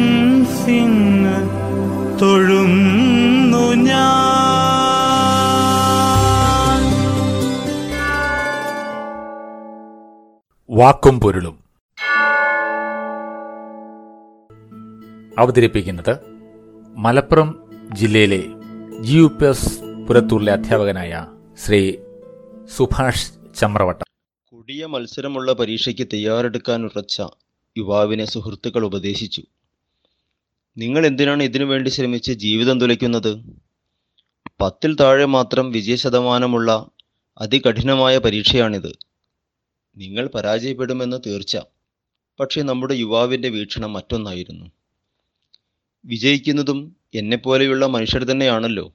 [10.76, 11.64] വാക്കും പൊരുളും.
[15.38, 16.16] അവതരിപ്പിക്കുന്നത്
[16.96, 18.44] മലപ്പുറം ജില്ലയിലെ
[19.00, 21.26] ജി യു പി എസ് പുരത്തൂരിലെ അധ്യാപകനായ
[21.64, 21.96] ശ്രീ
[22.76, 24.04] സുഭാഷ് ചമ്രവട്ടം.
[24.52, 27.22] കൊടിയ മത്സരമുള്ള പരീക്ഷയ്ക്ക് തയ്യാറെടുക്കാൻ ഉറച്ച
[27.78, 29.42] യുവാവിനെ സുഹൃത്തുക്കൾ ഉപദേശിച്ചു.
[30.78, 33.44] നിങ്ങൾ എന്തിനാണ് ഇതിനു വേണ്ടി ശ്രമിച്ച് ജീവിതം തുലയ്ക്കുന്നത്?
[34.60, 36.86] പത്തിൽ താഴെ മാത്രം വിജയശതമാനമുള്ള
[37.38, 39.05] അതികഠിനമായ പരീക്ഷയാണിത്.
[39.96, 41.58] നിങ്ങൾ പരാജയപ്പെടുമെന്ന് തീർച്ച.
[42.40, 44.70] പക്ഷേ നമ്മുടെ യുവാവിന്റെ വീക്ഷണം മറ്റൊന്നായിരുന്നു.
[46.04, 48.92] വിജയിക്കുന്നതും എന്നെപ്പോലെയുള്ള മനുഷ്യർ തന്നെയാണല്ലോ.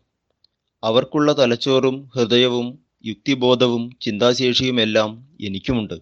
[0.83, 5.93] അവർക്കുള്ള തലച്ചോറും ഹൃദയവും യുക്തിബോധവും ചിന്താശേഷിയുമെല്ലാം എനിക്കുമുണ്ട്.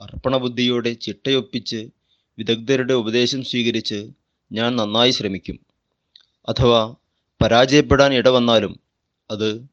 [0.00, 1.88] അർപ്പണബുദ്ധിയോടെ ചിട്ടയൊപ്പിച്ച്
[2.38, 4.10] വിദഗ്ധരുടെ ഉപദേശം സ്വീകരിച്ച്
[4.52, 5.60] ഞാൻ നന്നായി ശ്രമിക്കും.
[6.48, 6.94] അഥവാ
[7.42, 8.80] പരാജയപ്പെടാൻ ഇടവന്നാലും
[9.30, 9.66] അത്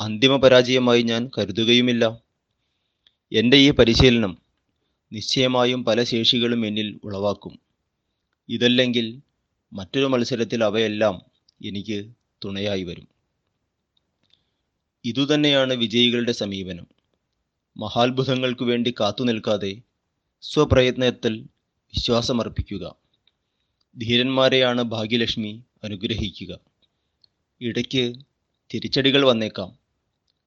[0.00, 2.25] അന്തിമ പരാജയമായി ഞാൻ കരുതുകയുമില്ല.
[3.32, 4.38] എന്റെ ഈ പരിശീലനം
[5.12, 7.58] നിശ്ചയമായും പല ശേഷികളും എന്നിൽ ഉളവാക്കും.
[8.48, 9.20] ഇതല്ലെങ്കിൽ
[9.72, 11.22] മറ്റൊരു മത്സരത്തിൽ അവയെല്ലാം
[11.64, 12.10] എനിക്ക്
[12.44, 13.08] തുണയായി വരും.
[15.04, 16.86] ഇതുതന്നെയാണ് വിജയികളുടെ സമീപനം.
[17.76, 19.76] മഹാത്ഭുതങ്ങൾക്കു വേണ്ടി കാത്തു നിൽക്കാതെ
[20.42, 21.40] സ്വപ്രയത്നത്തിൽ
[21.94, 22.96] വിശ്വാസമർപ്പിക്കുക.
[23.98, 26.60] ധീരന്മാരെയാണ് ഭാഗ്യലക്ഷ്മി അനുഗ്രഹിക്കുക.
[27.60, 28.14] ഇടയ്ക്ക്
[28.74, 29.78] തിരിച്ചടികൾ വന്നേക്കാം.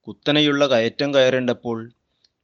[0.07, 1.91] കുത്തനെയുള്ള കയറ്റം കയറേണ്ടപ്പോൾ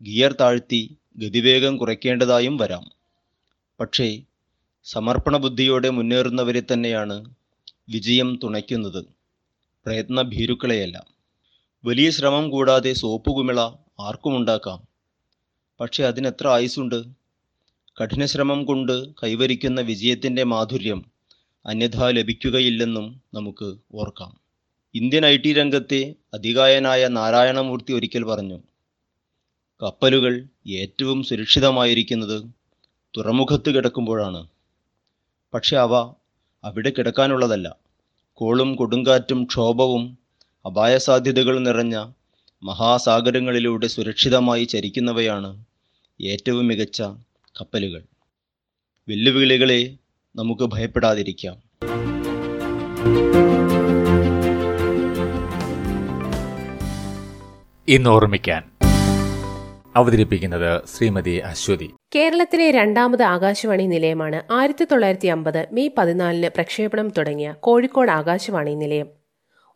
[0.03, 2.91] ഗിയർ താഴ്ത്തി ഗതിവേഗം കുറയ്ക്കേണ്ടതായും വരാം.
[3.79, 4.22] പക്ഷേ
[4.83, 7.35] സമർപ്പണ ബുദ്ധിയോടെ മുന്നേറുന്നവരെ തന്നെയാണ്
[7.89, 9.05] വിജയം തുണയ്ക്കുന്നത്.
[9.85, 11.05] പ്രയത്ന ഭീരുക്കളെയല്ല.
[11.85, 13.59] വലിയ ശ്രമം കൂടാതെ സോപ്പ് കുമിള
[14.00, 14.84] ആർക്കുമുണ്ടാക്കാം?
[15.79, 17.03] പക്ഷെ അതിനെത്ര ആയുസുണ്ട്
[18.01, 21.05] കഠിനശ്രമം കൊണ്ട് കൈവരിക്കുന്ന വിജയത്തിന്റെ മാധുര്യം
[21.66, 24.38] അന്യഥാ ലഭിക്കുകയില്ലെന്നും നമുക്ക് ഓർക്കാം.
[24.95, 28.59] ഇന്ത്യൻ ഐ ടി രംഗത്തെ അധികായനായ നാരായണമൂർത്തി ഒരിക്കൽ പറഞ്ഞു
[29.81, 32.43] കപ്പലുകൾ ഏറ്റവും സുരക്ഷിതമായിരിക്കുന്നത്
[33.17, 34.47] തുറമുഖത്ത് കിടക്കുമ്പോഴാണ്.
[35.53, 35.95] പക്ഷെ അവ
[36.63, 37.75] അവിടെ കിടക്കാനുള്ളതല്ല.
[38.33, 40.17] കോളും കൊടുങ്കാറ്റും ക്ഷോഭവും
[40.65, 42.11] അപായസാധ്യതകൾ നിറഞ്ഞ
[42.63, 45.65] മഹാസാഗരങ്ങളിലൂടെ സുരക്ഷിതമായി ചരിക്കുന്നവയാണ്
[46.21, 47.01] ഏറ്റവും മികച്ച
[47.61, 48.03] കപ്പലുകൾ.
[49.07, 49.97] വെല്ലുവിളികളെ
[50.35, 51.65] നമുക്ക് ഭയപ്പെടാതിരിക്കാം.
[57.87, 58.74] ഇന്ന് ഓർമ്മിക്കാൻ
[59.95, 61.87] അവതരിപ്പിക്കുന്നത് ശ്രീമതി അശ്വതി.
[62.16, 69.08] കേരളത്തിലെ രണ്ടാമത് ആകാശവാണി നിലയമാണ് ആയിരത്തി തൊള്ളായിരത്തി അമ്പത് മെയ് പതിനാലിന് പ്രക്ഷേപണം തുടങ്ങിയ കോഴിക്കോട് ആകാശവാണി നിലയം.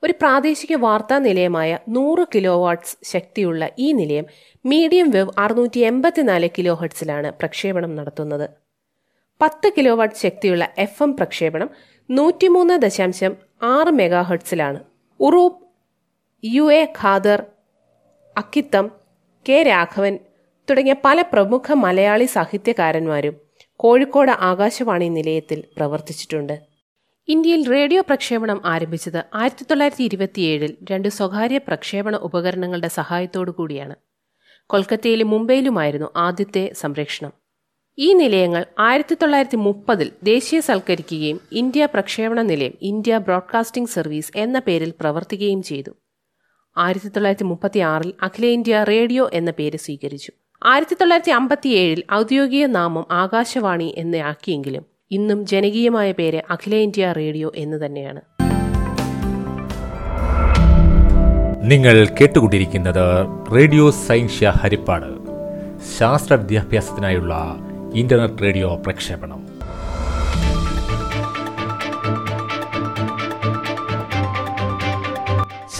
[0.03, 4.25] ഒരു പ്രാദേശിക വാർത്താ നിലയമായ നൂറ് കിലോ വാട്ട്സ് ശക്തിയുള്ള ഈ നിലയം
[4.65, 8.47] മീഡിയം വെവ് അറുന്നൂറ്റി എൺപത്തിനാല് കിലോ ഹെഡ്സിലാണ് പ്രക്ഷേപണം നടത്തുന്നത്.
[9.41, 11.69] പത്ത് കിലോ വാട്ട് ശക്തിയുള്ള എഫ് എം പ്രക്ഷേപണം
[12.09, 13.33] നൂറ്റിമൂന്ന് ദശാംശം
[13.63, 14.79] ആറ് mega ഹെഡ്സിലാണ്
[15.19, 15.59] Uroob
[16.43, 17.39] U A Khader
[18.35, 18.85] Akkitham
[19.49, 20.15] K Raghavan
[20.67, 23.35] തുടങ്ങിയ പല പ്രമുഖ മലയാളി സാഹിത്യകാരന്മാരും
[23.79, 26.55] കോഴിക്കോട് ആകാശവാണി നിലയത്തിൽ പ്രവർത്തിച്ചിട്ടുണ്ട്.
[27.27, 33.95] ഇന്ത്യയിൽ റേഡിയോ പ്രക്ഷേപണം ആരംഭിച്ചത് ആയിരത്തി തൊള്ളായിരത്തി ഇരുപത്തിയേഴിൽ രണ്ട് സ്വകാര്യ പ്രക്ഷേപണ ഉപകരണങ്ങളുടെ സഹായത്തോടു കൂടിയാണ്.
[34.69, 37.33] കൊൽക്കത്തയിലും മുംബൈയിലുമായിരുന്നു ആദ്യത്തെ സംരക്ഷണം.
[37.97, 44.91] ഈ നിലയങ്ങൾ ആയിരത്തി തൊള്ളായിരത്തി മുപ്പതിൽ ദേശീയ സൽക്കരിക്കുകയും ഇന്ത്യ പ്രക്ഷേപണ നിലയം ഇന്ത്യ ബ്രോഡ്കാസ്റ്റിംഗ് സർവീസ് എന്ന പേരിൽ
[45.01, 45.91] പ്രവർത്തിക്കുകയും ചെയ്തു.
[46.77, 50.31] ആയിരത്തി തൊള്ളായിരത്തി മുപ്പത്തി ആറിൽ അഖിലേന്ത്യ റേഡിയോ എന്ന പേര് സ്വീകരിച്ചു.
[50.65, 58.21] ആയിരത്തി തൊള്ളായിരത്തി അമ്പത്തിയേഴിൽ ഔദ്യോഗിക നാമം ആകാശവാണി എന്ന് ആക്കിയെങ്കിലും ഇന്നും ജനകീയമായ പേര് അഖിലേന്ത്യ റേഡിയോ എന്ന് തന്നെയാണ്.
[61.71, 63.25] നിങ്ങൾ കേട്ടുകൊണ്ടിരിക്കുന്നത്
[63.55, 65.09] റേഡിയോ സയൻഷ്യ ഹരിപ്പാട്.
[65.99, 67.55] ശാസ്ത്ര വിദ്യാഭ്യാസത്തിനായുള്ള
[67.95, 69.48] ഇന്റർനെറ്റ് റേഡിയോ പ്രക്ഷേപണം.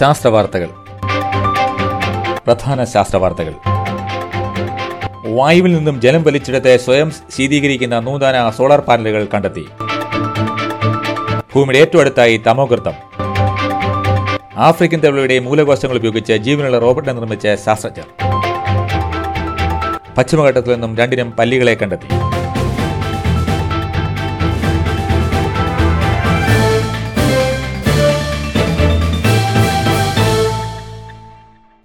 [0.00, 0.68] ശാസ്ത്രവാർത്തകൾ.
[2.46, 3.54] പ്രധാന ശാസ്ത്രവാർത്തകൾ.
[5.26, 9.68] വായുവിൽ നിന്നും ജലം വലിച്ചെടുത്ത് സ്വയം ശീതീകരിക്കുന്ന നൂതന സോളാർ പാനലുകൾ കണ്ടെത്തി.
[11.54, 12.92] ഭൂമിയുടെ ഏറ്റവും അടുത്തായി തമോകൃത്തം
[14.56, 18.06] ആഫ്രിക്കൻ തവളയുടെ മൂലകോശങ്ങൾ ഉപയോഗിച്ച് ജീവനുള്ള റോബോട്ടിനെ നിർമ്മിച്ച ശാസ്ത്രജ്ഞർ.
[20.18, 22.06] പശ്ചിമഘട്ടത്തിൽ നിന്നും രണ്ടിനും പല്ലികളെ കണ്ടെത്തി.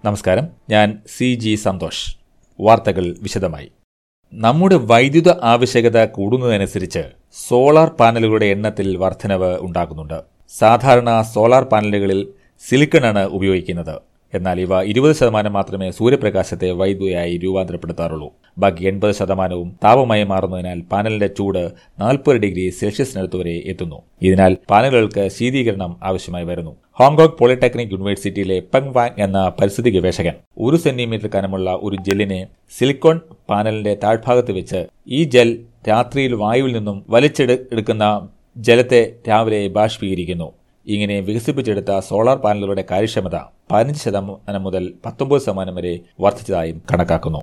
[0.06, 0.48] നമസ്കാരം.
[0.70, 2.16] ഞാൻ സി ജി സന്തോഷ്.
[2.62, 3.72] വാർത്തകൾ വിശദമായി.
[4.34, 7.04] നമ്മുടെ വൈദ്യുത ആവശ്യകത കൂടുന്നതനുസരിച്ച്
[7.48, 10.24] സോളാർ പാനലുകളുടെ എണ്ണത്തിൽ വർധനവ് ഉണ്ടാകുന്നുണ്ട്.
[10.58, 12.28] സാധാരണ സോളാർ പാനലുകളിൽ
[12.70, 14.02] സിലിക്കണാണ് ഉപയോഗിക്കുന്നത്.
[14.34, 18.34] എന്നാൽ ഇവ ഇരുപത് ശതമാനം മാത്രമേ സൂര്യപ്രകാശത്തെ വൈദ്യുതിയായി രൂപാന്തരപ്പെടുത്താറുള്ളൂ.
[18.58, 24.02] ബാക്കി എൺപത് ശതമാനവും താപമായി മാറുന്നതിനാൽ പാനലിന്റെ ചൂട് നാൽപ്പത് ഡിഗ്രി സെൽഷ്യസിനടുത്തുവരെ എത്തുന്നു.
[24.22, 26.76] ഇതിനാൽ പാനലുകൾക്ക് ശീതീകരണം ആവശ്യമായി വരുന്നു.
[27.00, 30.36] ഹോങ്കോങ് പോളിടെക്നിക് യൂണിവേഴ്സിറ്റിയിലെ പെങ് വാങ് എന്ന പരിസ്ഥിതി ഗവേഷകൻ.
[30.58, 32.38] ഒരു സെന്റിമീറ്റർ കനമുള്ള ഒരു ജെല്ലിനെ
[32.78, 33.18] സിലിക്കോൺ
[33.50, 35.50] പാനലിന്റെ താഴ്ഭാഗത്ത് വെച്ച് ഈ ജെൽ
[35.90, 38.06] രാത്രിയിൽ വായുവിൽ നിന്നും വലിച്ചെടുക്കുന്ന
[38.58, 40.48] ജലത്തെ രാവിലെ ബാഷ്പീകരിക്കുന്നു.
[40.88, 43.36] ഇങ്ങനെ വികസിപ്പിച്ചെടുത്ത സോളാർ പാനലുകളുടെ കാര്യക്ഷമത
[43.72, 47.42] പതിനഞ്ച് ശതമാനം മുതൽ പത്തൊമ്പത് ശതമാനം വരെ വർദ്ധിച്ചതായും കണക്കാക്കുന്നു.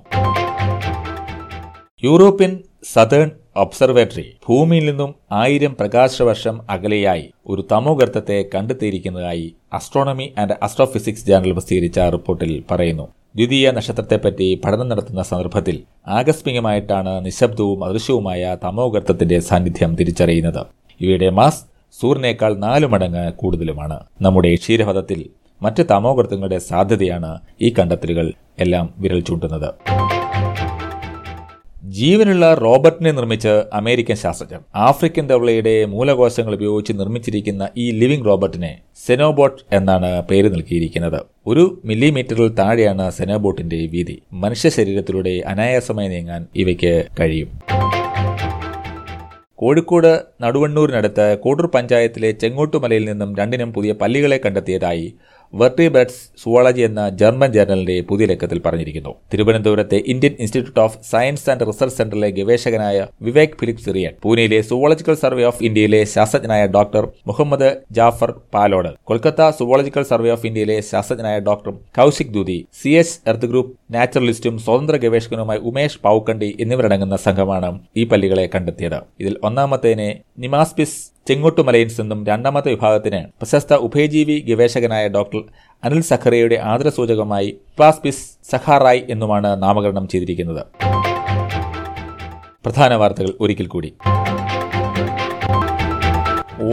[2.03, 2.53] യൂറോപ്യൻ
[2.93, 11.99] സതേൺ ഒബ്സർവേറ്ററി ഭൂമിയിൽ നിന്നും ആയിരം പ്രകാശവർഷം അകലെയായി ഒരു തമോഗർത്തത്തെ കണ്ടെത്തിയിരിക്കുന്നതായി അസ്ട്രോണമി ആൻഡ് അസ്ട്രോഫിസിക്സ് ജേണൽ പ്രസിദ്ധീകരിച്ച
[11.99, 13.07] റിപ്പോർട്ടിൽ പറയുന്നു.
[13.35, 20.65] ദ്വിതീയ നക്ഷത്രത്തെപ്പറ്റി പഠനം നടത്തുന്ന സന്ദർഭത്തിൽ ആകസ്മികമായിട്ടാണ് നിശബ്ദവും അദൃശ്യവുമായ തമോഗർത്തത്തിന്റെ സാന്നിധ്യം തിരിച്ചറിയുന്നത്.
[21.01, 21.63] ഇവയുടെ മാസ്
[22.01, 23.99] സൂര്യനേക്കാൾ നാലു മടങ്ങ് കൂടുതലുമാണ്.
[24.21, 25.29] നമ്മുടെ ക്ഷീരപഥത്തിൽ
[25.61, 29.69] മറ്റ് തമോഗർത്തങ്ങളുടെ സാധ്യതയാണ് ഈ കണ്ടെത്തലുകൾ എല്ലാം വിരൽ ചൂണ്ടുന്നത്.
[31.97, 38.71] ജീവനുള്ള റോബർട്ടിനെ നിർമ്മിച്ച് അമേരിക്കൻ ശാസ്ത്രജ്ഞർ ആഫ്രിക്കൻ തവളയുടെ മൂലകോശങ്ങൾ ഉപയോഗിച്ച് നിർമ്മിച്ചിരിക്കുന്ന ഈ ലിവിംഗ് റോബർട്ടിനെ
[39.05, 41.19] സെനോബോട്ട് എന്നാണ് പേര് നൽകിയിരിക്കുന്നത്.
[41.47, 44.21] ഒരു മില്ലിമീറ്ററിൽ താഴെയാണ് സെനോബോട്ടിന്റെ വീതി.
[44.33, 47.51] മനുഷ്യ ശരീരത്തിലൂടെ അനായാസമായി നീങ്ങാൻ ഇവയ്ക്ക് കഴിയും.
[49.61, 50.11] കോഴിക്കോട്
[50.43, 55.05] നടുവണ്ണൂരിനടുത്ത് കോട്ടൂർ പഞ്ചായത്തിലെ ചെങ്ങോട്ടുമലയിൽ നിന്നും രണ്ടിനും പുതിയ പല്ലികളെ കണ്ടെത്തിയതായി
[55.61, 59.11] വെർട്ടിബേർഡ്സ് സുവോളജി എന്ന ജർമ്മൻ ജേർണലിന്റെ പുതിയ ലക്കത്തിൽ പറഞ്ഞിരിക്കുന്നു.
[59.31, 62.97] തിരുവനന്തപുരത്തെ Indian institute of science and research സെന്ററിലെ ഗവേഷകനായ
[63.27, 67.69] വിവേക് ഫിലിപ്പ് സിറിയൻ പൂനെയിലെ സുവോളജിക്കൽ സർവേ ഓഫ് ഇന്ത്യയിലെ ശാസ്ത്രജ്ഞനായ doctor Muhammad
[67.99, 73.73] Jafar Palot Kolkata zoological survey of ഇന്ത്യയിലെ ശാസ്ത്രജ്ഞനായ doctor Kaushik Deuti C S earth group
[73.95, 78.99] നാച്ചുറലിസ്റ്റും സ്വതന്ത്ര ഗവേഷകനുമായ ഉമേഷ് പാവുക്കണ്ടി എന്നിവരടങ്ങുന്ന സംഘമാണ് ഈ പല്ലികളെ കണ്ടെത്തിയത്.
[79.21, 80.09] ഇതിൽ ഒന്നാമത്തേനെ
[80.45, 85.41] നിമാസ്പിസ് ചെങ്ങോട്ടുമലയിൻസ് നിന്നും രണ്ടാമത്തെ വിഭാഗത്തിന് പ്രശസ്ത ഉഭയജീവി ഗവേഷകനായ ഡോക്ടർ
[85.83, 90.61] അനിൽ സഖറിയയുടെ ആദരസൂചകമായി പ്ലാസ്പിസ് സഖാറായ് എന്നുമാണ് നാമകരണം ചെയ്തിരിക്കുന്നത്.
[92.65, 93.93] പ്രധാന വാർത്തകൾ ഒരിക്കൽ കൂടി.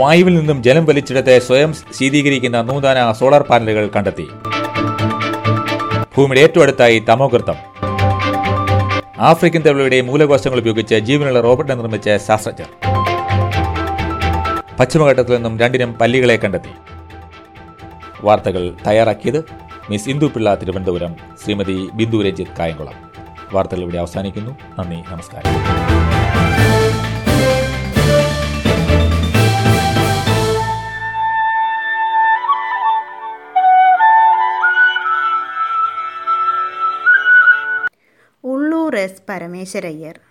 [0.00, 4.26] വായുവിൽ നിന്നും ജലം വലിച്ചെടുത്ത് സ്വയം ശീതീകരിക്കുന്ന നൂതന സോളാർ പാനലുകൾ കണ്ടെത്തി.
[6.16, 7.59] ഭൂമിയുടെ ഏറ്റവും അടുത്തായി തമോകൃത്തം
[9.30, 12.89] ആഫ്രിക്കൻ തവളയുടെ മൂലകോശങ്ങൾ ഉപയോഗിച്ച് ജീവനുള്ള റോബോട്ടിനെ നിർമ്മിച്ച ശാസ്ത്രജ്ഞർ.
[14.80, 16.70] പശ്ചിമഘട്ടത്തിൽ നിന്നും രണ്ടിനും പല്ലികളെ കണ്ടെത്തി.
[18.20, 19.44] വാർത്തകൾ തയ്യാറാക്കിയത്
[19.90, 23.12] മിസ് ഇന്ദു പിള്ള തിരുവനന്തപുരം ശ്രീമതി ബിന്ദു രഞ്ജിത്ത് കായംകുളം.
[23.52, 24.58] വാർത്തകൾ ഇവിടെ അവസാനിക്കുന്നു.
[24.78, 25.80] നന്ദി നമസ്കാരം.
[38.96, 40.29] എസ് പരമേശ്വരയ്യർ.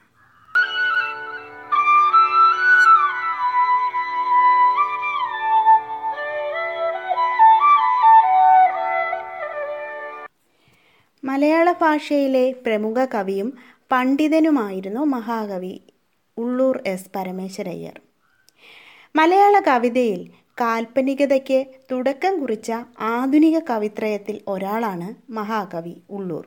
[11.80, 13.50] ഭാഷയിലെ പ്രമുഖ കവിയും
[13.92, 15.82] പണ്ഡിതനുമായിരുന്നു മഹാകവി
[16.38, 18.02] ഉള്ളൂർ എസ് പരമേശ്വരയ്യർ.
[19.16, 20.22] മലയാള കവിതയിൽ
[20.62, 26.46] കാൽപ്പനികതയ്ക്ക് തുടക്കം കുറിച്ച ആധുനിക കവിത്രയത്തിൽ ഒരാളാണ് മഹാകവി ഉള്ളൂർ.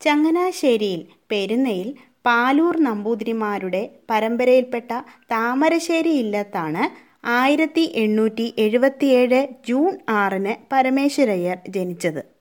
[0.00, 1.88] ചങ്ങനാശ്ശേരിയിൽ പെരുന്നയിൽ
[2.26, 4.90] പാലൂർ നമ്പൂതിരിമാരുടെ പരമ്പരയിൽപ്പെട്ട
[5.30, 6.84] താമരശ്ശേരി ഇല്ലത്താണ്
[7.24, 12.33] ആയിരത്തി എണ്ണൂറ്റി എഴുപത്തിയേഴ് ജൂൺ ആറിന് പരമേശ്വരയ്യർ ജനിച്ചത്.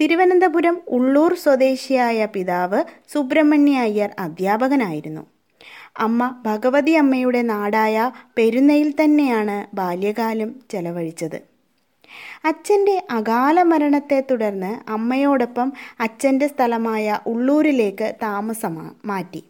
[0.00, 5.26] തിരുവനന്തപുരം ഉള്ളൂർ സ്വദേശിയായ പിതാവ് സുബ്രഹ്മണ്യ അയ്യർ അധ്യാപകനായിരുന്നു.
[5.96, 11.42] അമ്മ ഭഗവതി അമ്മയുടെ നാടായ പെരുന്നയിൽ തന്നെയാണ് ബാല്യകാലം ചെലവഴിച്ചത്.
[12.44, 19.42] അച്ഛന്റെ അകാല മരണത്തെ തുടർന്ന് അമ്മയോടൊപ്പം അച്ഛന്റെ സ്ഥലമായ ഉള്ളൂരിലേക്ക് താമസം മാറ്റി.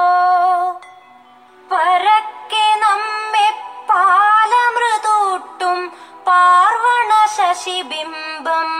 [1.72, 3.48] പരക്കെ നമ്മെ
[3.90, 5.80] പാലമൃതൂട്ടും
[6.26, 8.70] പാർവണ ശശിബിംബം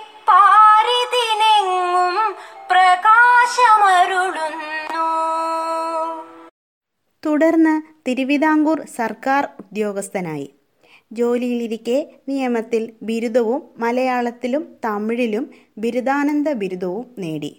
[2.71, 4.55] പ്രകാശമരുളുന്നു.
[7.27, 7.75] തുടർന്ന്
[8.07, 10.49] തിരുവിതാംകൂർ സർക്കാർ ഉദ്യോഗസ്ഥനായി.
[11.13, 11.99] ജോലിയിലിരിക്കെ
[12.29, 17.53] നിയമത്തിൽ ബിരുദവും മലയാളത്തിലും തമിഴിലും ബിരുദാനന്ദ ബിരുദവും നേടി.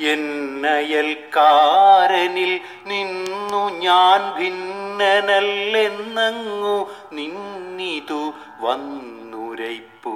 [0.00, 10.12] എന്നയൽക്കാരനിൽ നിന്നു ഞാൻ ഭിന്നനല്ലെന്നങ്ങു നിന്നിതു വന്നുരൈപ്പൂ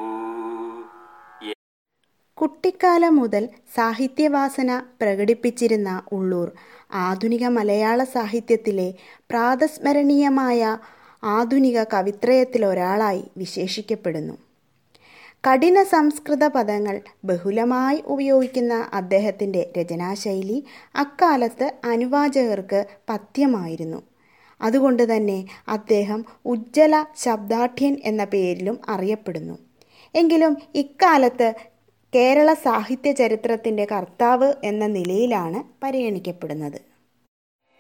[2.39, 6.53] കുട്ടിക്കാലം മുതൽ സാഹിത്യവാസന പ്രകടിപ്പിച്ചിരുന്ന ഉള്ളൂർ
[6.91, 8.95] ആധുനിക മലയാള സാഹിത്യത്തിലെ
[9.31, 10.79] പ്രാതസ്മരണീയമായ
[11.23, 14.52] ആധുനിക കവിത്രയത്തിലൊരാളായി വിശേഷിക്കപ്പെടുന്നു.
[15.47, 20.65] കഠിന സംസ്കൃത പദങ്ങൾ ബഹുലമായി ഉപയോഗിക്കുന്ന അദ്ദേഹത്തിന്റെ രചനാശൈലി
[20.97, 24.03] അക്കാലത്ത് അനുവാചകർക്ക് പഥ്യമായിരുന്നു.
[24.61, 29.59] അതുകൊണ്ട് തന്നെ അദ്ദേഹം ഉജ്ജ്വല ശബ്ദാഠ്യൻ എന്ന പേരിലും അറിയപ്പെടുന്നു.
[30.15, 31.55] എങ്കിലും ഇക്കാലത്ത്
[32.15, 36.81] കേരള സാഹിത്യ ചരിത്രത്തിന്റെ കർത്താവ് എന്ന നിലയിലാണ് പരിഗണിക്കപ്പെടുന്നത്.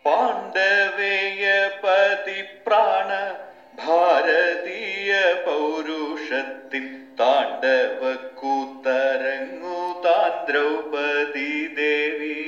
[0.04, 1.46] പാണ്ഡവേയ
[1.84, 3.08] പതിപ്രാണ
[3.86, 5.12] ഭാരതീയ
[5.46, 8.02] പൗരുഷത്തിൻ താണ്ഡവ
[8.40, 12.38] കൂത്തരങ്ങു താൻ ദ്രൗപദി ദേവി.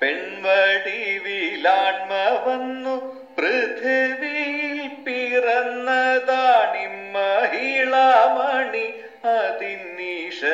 [0.00, 2.10] പെൺവടിവിലാൺമ
[2.46, 2.94] വന്നു
[3.36, 6.84] പൃഥിവിയിൽ പിറന്നതാണി
[7.14, 8.86] മഹിളാമണി
[9.34, 10.44] അതിനീഷലില്ലീഷൽ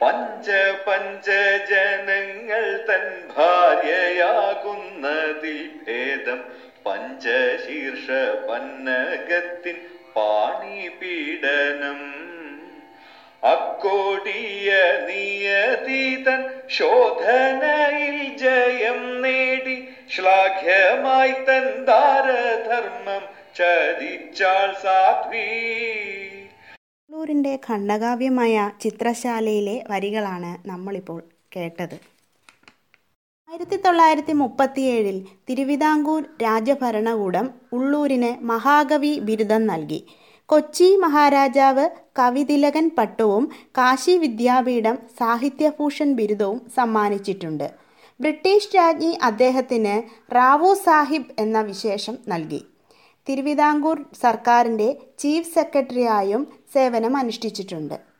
[0.00, 0.46] പഞ്ച
[0.86, 1.26] പഞ്ച
[1.70, 3.04] ജനങ്ങൾ തൻ
[3.34, 4.20] ഭാര്യയാകുന്നതിൽ
[5.86, 6.40] ഭേദം
[6.86, 8.06] പഞ്ചശീർഷ
[8.48, 9.78] പന്നകത്തിൻ
[10.16, 12.00] പാണിപീഡനം.
[13.42, 14.68] അക്കോടിയ
[15.08, 19.76] നിയതീതൻ ശോധനയിൽ ജയം നേടി
[20.16, 23.24] ശ്ലാഘ്യമായി തൻ ദാരധർമ്മം
[23.56, 25.48] ചരിച്ചാൾ സാധ്വീ.
[27.68, 31.22] ഖണ്ഡകാവ്യമായ ചിത്രശാലയിലെ വരികളാണ് നമ്മളിപ്പോൾ
[31.56, 32.13] കേട്ടത്.
[33.54, 35.16] ആയിരത്തി തൊള്ളായിരത്തി മുപ്പത്തിയേഴിൽ
[35.48, 39.98] തിരുവിതാംകൂർ രാജഭരണകൂടം ഉള്ളൂരിന് മഹാകവി ബിരുദം നൽകി.
[40.48, 41.84] കൊച്ചി മഹാരാജാവ്
[42.18, 43.44] കവിതിലകൻ പട്ടവും
[43.78, 47.66] കാശി വിദ്യാപീഠം സാഹിത്യഭൂഷൺ ബിരുദവും സമ്മാനിച്ചിട്ടുണ്ട്.
[48.20, 49.94] ബ്രിട്ടീഷ് രാജ്ഞി അദ്ദേഹത്തിന്
[50.34, 52.60] റാവു സാഹിബ് എന്ന വിശേഷം നൽകി.
[53.28, 56.44] തിരുവിതാംകൂർ സർക്കാരിന്റെ ചീഫ് സെക്രട്ടറിയായും
[56.74, 58.13] സേവനം അനുഷ്ഠിച്ചിട്ടുണ്ട്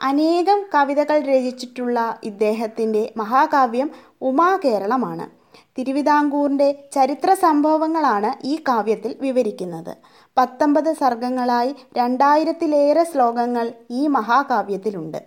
[0.00, 3.88] അനേകം കവിതകൾ രചിച്ചിട്ടുള്ള ഇദ്ദേഹത്തിന്റെ മഹാകാവ്യം
[4.22, 5.26] ഉമാകേരളമാണ്.
[5.78, 9.92] തിരുവിതാംകൂറിന്റെ ചരിത്ര സംഭവങ്ങളാണ് ഈ കാവ്യത്തിൽ വിവരിക്കുന്നത്.
[10.36, 15.20] പത്തൊമ്പത് സർഗങ്ങളായി രണ്ടായിരത്തിലേറെ ശ്ലോകങ്ങൾ ഈ മഹാകാവ്യത്തിലുണ്ട്.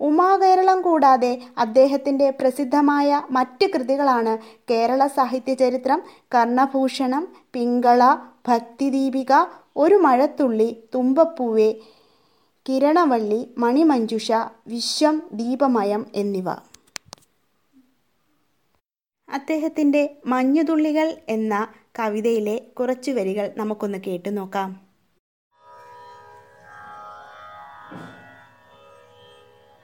[0.00, 4.38] ഉമാകേരളം കൂടാതെ അദ്ദേഹത്തിന്റെ പ്രസിദ്ധമായ മറ്റ് കൃതികളാണ്
[4.70, 6.02] കേരള സാഹിത്യ ചരിത്രം
[6.34, 8.02] കർണഭൂഷണം പിങ്കള
[8.48, 9.32] ഭക്തിദീപിക
[9.76, 11.70] ഒരു മഴത്തുള്ളി തുമ്പപ്പൂവേ
[12.70, 14.32] കിരണവള്ളി മണിമഞ്ജുഷ
[14.66, 16.48] വിശ്വം ദീപമയം എന്നിവ.
[19.28, 24.90] അദ്ദേഹത്തിന്റെ മഞ്ഞുതുള്ളികൾ എന്ന കവിതയിലെ കുറച്ചു വരികൾ നമുക്കൊന്ന് കേട്ടു നോക്കാം.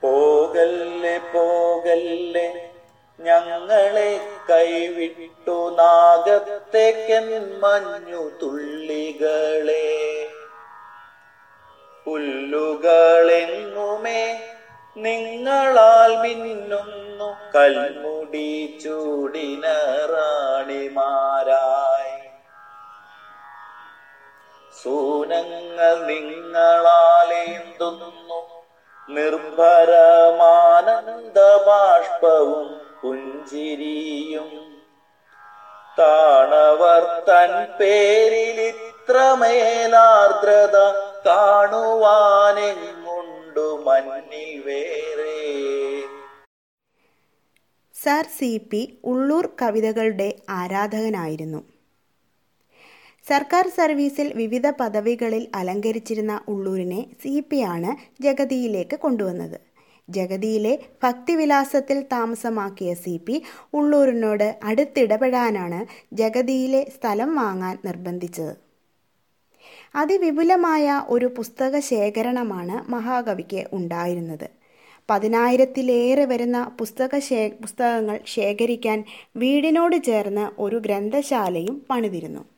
[0.02, 2.48] പോകല്ലേ പോകല്ലേ
[3.20, 4.10] ഞങ്ങളെ
[4.50, 8.22] കൈവിട്ടു നാഗത്തേക്കൻ മഞ്ഞു
[12.06, 14.22] പുല്ലുകളെങ്ങുമേ
[14.96, 18.50] നിങ്ങളാൽ മിന്നുന്നു കൽമുടി
[18.84, 19.64] ചൂടിന
[20.12, 22.14] റാണിമാരായി
[24.82, 26.80] സൂനങ്ങൾ നിങ്ങളാലേന്തുന്നു
[29.08, 29.88] നിർഭരമാനന്ദ
[31.66, 32.68] ബാഷ്പവും
[33.02, 34.50] പുഞ്ചിരിയും.
[35.98, 40.76] താണവർ തൻ പേരിൽ ഇത്രമേലാർദ്രത
[41.26, 45.40] കാണുവാനെങ്ങുണ്ടു മഞ്ഞിൽ വേറെ.
[47.94, 48.60] Sir C.
[48.70, 48.98] പി.
[49.04, 51.64] ഉള്ളൂർ കവിതകളുടെ ആരാധകനായിരുന്നു.
[53.28, 57.44] സർക്കാർ സർവീസിൽ വിവിധ പദവികളിൽ അലങ്കരിച്ചിരുന്ന ഉള്ളൂരിനെ സി.
[57.50, 57.56] പി.
[57.56, 59.60] ആണ് ജഗതിയിലേക്ക് കൊണ്ടുവന്നത്.
[60.08, 63.20] ജഗതിയിലെ ഭക്തിവിലാസത്തിൽ താമസമാക്കിയ സി.
[63.26, 63.42] പി.
[63.74, 68.65] ഉള്ളൂരിനോട് അടുത്തിടപെടാനാണ് ജഗതിയിലെ സ്ഥലം വാങ്ങാൻ നിർബന്ധിച്ചത്.
[69.96, 74.48] അതിവിപുലമായ ഒരു പുസ്തക ശേഖരണമാണ് മഹാകവിക്ക് ഉണ്ടായിരുന്നത്.
[75.10, 79.04] പതിനായിരത്തിലേറെ വരുന്ന പുസ്തക ശേ പുസ്തകങ്ങൾ ശേഖരിക്കാൻ
[79.36, 82.55] വീടിനോട് ചേർന്ന് ഒരു ഗ്രന്ഥശാലയും പണിതിരുന്നു.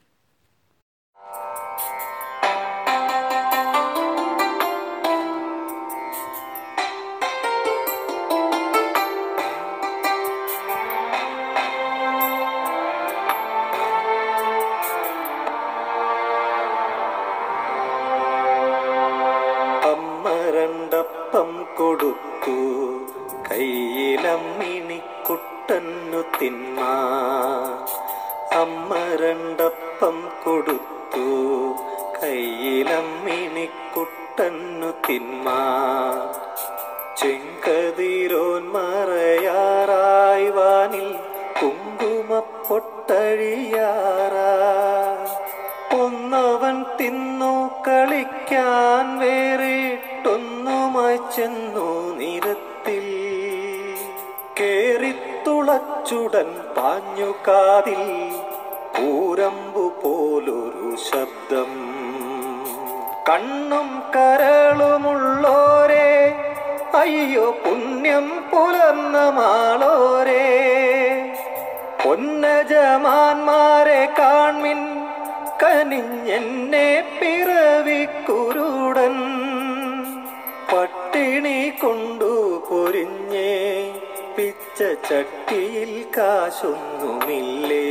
[86.99, 87.85] കാശൊന്നുമില്ലേ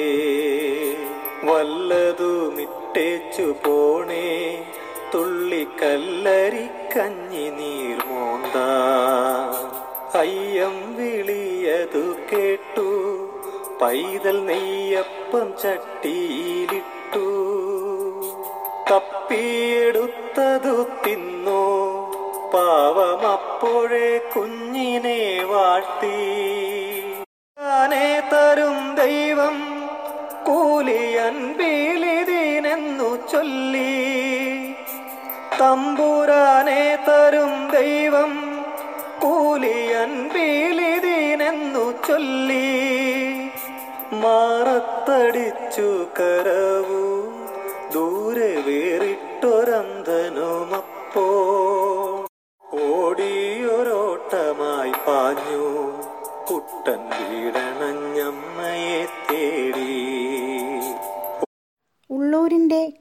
[1.43, 4.65] വല്ലതുമിട്ടേച്ചു പോണേ.
[5.13, 8.57] തുള്ളിക്കല്ലരി കഞ്ഞി നീർമോന്ത
[10.17, 12.87] അയ്യം വിളിയതു കേട്ടു.
[13.81, 17.27] പൈതൽ നെയ്യപ്പം ചട്ടിയിലിട്ടു.
[18.91, 21.63] തപ്പിയെടുത്തതു തിന്നു.
[22.53, 26.17] പാവമപ്പോഴേ കുഞ്ഞിനെ വാഴ്ത്തി.
[28.33, 29.57] തരും ദൈവം
[30.47, 33.91] കൂലിയൻ ബീലിതീനെന്നു ചൊല്ലി
[35.59, 38.31] തമ്പുരാനെ തരും ദൈവം
[39.23, 42.67] കൂലിയൻ ബീലിതീനെന്നു ചൊല്ലി
[44.23, 45.87] മാറത്തടിച്ചു
[46.19, 47.03] കരവു
[47.93, 51.27] ദൂരെ വേറിട്ടൊരന്തനുമപ്പോ
[52.83, 55.65] ഓടിയൊരോട്ടമായി പാഞ്ഞു
[56.49, 57.66] കുട്ടൻ വീടണഞ്ഞമ്മയെ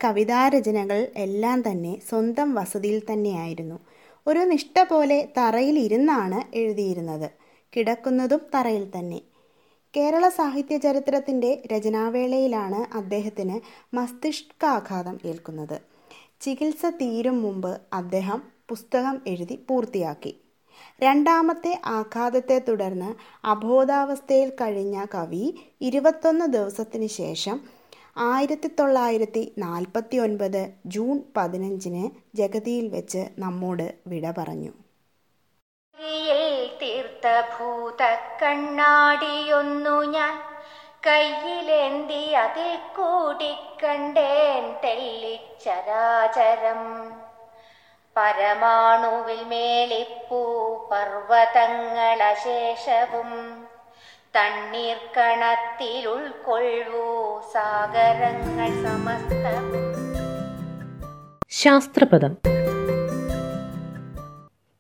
[0.04, 3.78] കവിതാരചനകൾ എല്ലാം തന്നെ സ്വന്തം വസതിയിൽ തന്നെയായിരുന്നു.
[4.26, 7.30] ഒരു നിഷ്ഠ പോലെ തറയിൽ ഇരുന്നാണ് എഴുതിയിരുന്നത്.
[7.76, 9.20] കിടക്കുന്നതും തറയിൽ തന്നെ.
[9.96, 13.60] കേരള സാഹിത്യ ചരിത്രത്തിന്റെ രചനാവേളയിലാണ് അദ്ദേഹത്തിന്
[13.96, 15.80] മസ്തിഷ്കാഘാതം ഏൽക്കുന്നത്.
[16.40, 20.32] ചികിത്സ തീരും മുമ്പ് അദ്ദേഹം പുസ്തകം എഴുതി പൂർത്തിയാക്കി.
[21.02, 23.10] രണ്ടാമത്തെ ആഘാതത്തെ തുടർന്ന്
[23.46, 27.60] അബോധാവസ്ഥയിൽ കഴിഞ്ഞ കവി ഇരുപത്തൊന്ന് ദിവസത്തിന് ശേഷം
[28.16, 34.70] ആയിരത്തി തൊള്ളായിരത്തി നാൽപ്പത്തി ഒൻപത് ജൂൺ പതിനഞ്ചിന് ജഗതിയിൽ വെച്ച് നമ്മോട് വിട പറഞ്ഞു.
[36.82, 38.02] തീർത്ഥഭൂത
[38.42, 40.40] കണ്ണാടിയൊന്നു ഞാൻ
[41.06, 46.82] കയ്യിലേന്തി അതിൽ കൂടിക്കണ്ടേൻ തെല്ലിച്ചരാചരം.
[48.16, 50.42] പരമാണുവിൽ മേളിപ്പൂ
[50.92, 53.65] പർവതങ്ങളശേഷവും
[54.36, 57.42] തണ്ണീർ കണത്തിൽ ഉൾക്കൊള്ളൂ.
[57.52, 59.72] സാഗരങ്ങൾ സമസ്തം.
[61.50, 62.36] ശാസ്ത്രപദം.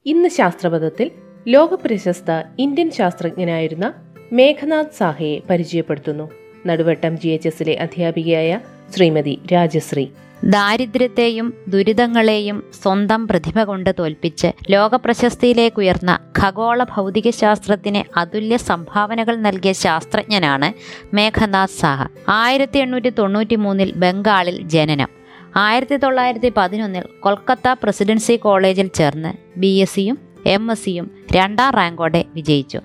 [0.06, 1.10] ഇന്ന് ശാസ്ത്രപദത്തിൽ
[1.48, 3.94] ലോകപ്രശസ്ത ഇന്ത്യൻ ശാസ്ത്രജ്ഞനായിരുന്ന
[4.32, 6.30] മേഘനാഥ് സാഹയെ പരിചയപ്പെടുത്തുന്നു.
[6.66, 10.08] നടുവട്ടം ജി എച്ച് എസിലെ അധ്യാപികയായ ശ്രീമതി രാജശ്രീ.
[10.44, 20.72] ദാരിദ്ര്യത്തെയും ദുരിതങ്ങളെയും സ്വന്തം പ്രതിഭ കൊണ്ട് തോൽപ്പിച്ച് ലോകപ്രശസ്തിയിലേക്കുയർന്ന ഖഗോള ഭൗതികശാസ്ത്രത്തിന് അതുല്യ സംഭാവനകൾ നൽകിയ ശാസ്ത്രജ്ഞനാണ്
[21.14, 22.06] മേഘനാഥ് സാഹ.
[22.28, 25.08] ആയിരത്തി എണ്ണൂറ്റി തൊണ്ണൂറ്റി മൂന്നിൽ ബംഗാളിൽ ജനനം.
[25.56, 32.24] ആയിരത്തി തൊള്ളായിരത്തി പതിനൊന്നിൽ കൊൽക്കത്ത പ്രസിഡൻസി കോളേജിൽ ചേർന്ന് ബി എസ് സിയും എം എസ് സിയും രണ്ടാം റാങ്കോടെ
[32.34, 32.80] വിജയിച്ചു.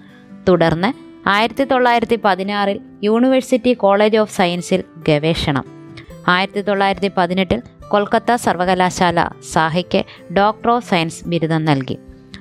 [0.49, 0.93] തുടർന്ന്
[1.29, 5.80] ആയിരത്തി തൊള്ളായിരത്തി പതിനാറിൽ യൂണിവേഴ്സിറ്റി കോളേജ് ഓഫ് സയൻസിൽ ഗവേഷണം.
[6.27, 11.97] ആയിരത്തി തൊള്ളായിരത്തി പതിനെട്ടിൽ കൊൽക്കത്ത സർവകലാശാല സാഹയ്ക്ക് ഡോക്ടർ ഓഫ് സയൻസ് ബിരുദം നൽകി.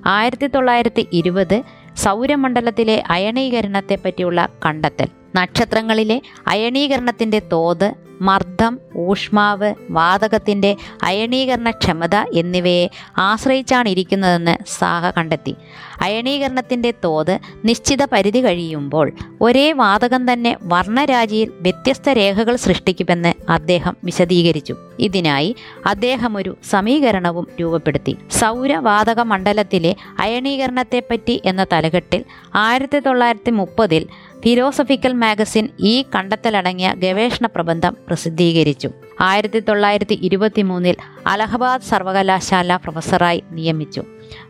[0.06, 1.62] ആയിരത്തി തൊള്ളായിരത്തി ഇരുപത്
[1.96, 5.06] സൗരമണ്ഡലത്തിലെ അയണീകരണത്തെപ്പറ്റിയുള്ള കണ്ടെത്തൽ.
[5.36, 15.54] നക്ഷത്രങ്ങളിലെ അയണീകരണത്തിന്റെ തോത് മർദ്ദം ഊഷ്മാവ് വാതകത്തിന്റെ അയണീകരണ ക്ഷമത എന്നിവയെ ആശ്രയിച്ചാണ് ഇരിക്കുന്നതെന്ന് സാഹ കണ്ടെത്തി.
[16.02, 24.74] അയണീകരണത്തിന്റെ തോത് നിശ്ചിത പരിധി കഴിയുമ്പോൾ ഒരേ വാതകം തന്നെ വർണരാജിയിൽ വ്യത്യസ്ത രേഖകൾ സൃഷ്ടിക്കുമെന്ന് അദ്ദേഹം വിശദീകരിച്ചു.
[24.98, 25.56] ഇതിനായി
[25.86, 28.16] അദ്ദേഹം ഒരു സമീകരണവും രൂപപ്പെടുത്തി.
[28.30, 34.06] സൗരവാതക മണ്ഡലത്തിലെ അയണീകരണത്തെപ്പറ്റി എന്ന തലകെട്ടിൽ ആയിരത്തി തൊള്ളായിരത്തി മുപ്പതിൽ
[34.44, 38.88] ഫിലോസഫിക്കൽ മാഗസിൻ ഈ കണ്ടെത്തലടങ്ങിയ ഗവേഷണ പ്രബന്ധം പ്രസിദ്ധീകരിച്ചു.
[39.20, 40.96] ആയിരത്തി തൊള്ളായിരത്തി ഇരുപത്തി മൂന്നിൽ
[41.26, 44.02] അലഹബാദ് സർവകലാശാല പ്രൊഫസറായി നിയമിച്ചു.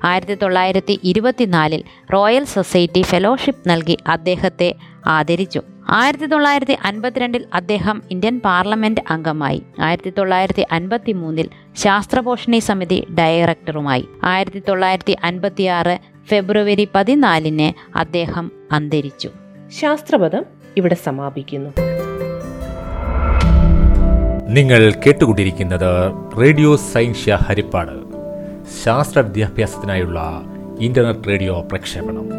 [0.04, 4.74] ആയിരത്തി തൊള്ളായിരത്തി ഇരുപത്തിനാലിൽ റോയൽ സൊസൈറ്റി ഫെലോഷിപ്പ് നൽകി അദ്ദേഹത്തെ
[5.06, 5.62] ആദരിച്ചു.
[5.88, 9.62] ആയിരത്തി തൊള്ളായിരത്തി അൻപത്തിരണ്ടിൽ അദ്ദേഹം ഇന്ത്യൻ പാർലമെന്റ് അംഗമായി.
[9.80, 14.08] ആയിരത്തി തൊള്ളായിരത്തി അൻപത്തി മൂന്നിൽ ശാസ്ത്രപോഷണി സമിതി ഡയറക്ടറുമായി.
[14.24, 19.30] ആയിരത്തി തൊള്ളായിരത്തി അൻപത്തിയാറ് ഫെബ്രുവരി പതിനാലിന് അദ്ദേഹം അന്തരിച്ചു.
[19.80, 20.44] ശാസ്ത്രപദം
[20.76, 21.89] ഇവിടെ സമാപിക്കുന്നു.
[24.50, 27.92] നിങ്ങൾ കേട്ടുകൊണ്ടിരിക്കുന്നത് റേഡിയോ സയൻഷ്യ ഹരിപ്പാട്.
[28.84, 30.42] ശാസ്ത്ര വിദ്യാഭ്യാസത്തിനായുള്ള
[30.80, 32.30] ഇന്റർനെറ്റ് റേഡിയോ പ്രക്ഷേപണം.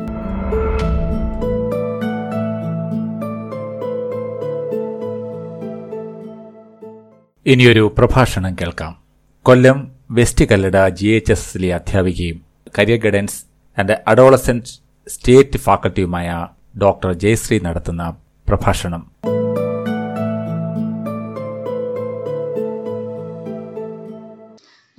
[7.46, 8.98] ഇനിയൊരു പ്രഭാഷണം കേൾക്കാം.
[9.44, 12.42] Kollam west Kallada G H S എസിലെ അധ്യാപികയും
[12.80, 13.44] career guidance
[13.80, 14.66] and adolescent
[15.08, 16.48] state ഫാക്കൽറ്റിയുമായ
[16.82, 18.14] doctor Jayashree നടത്തുന്ന
[18.48, 19.11] പ്രഭാഷണം.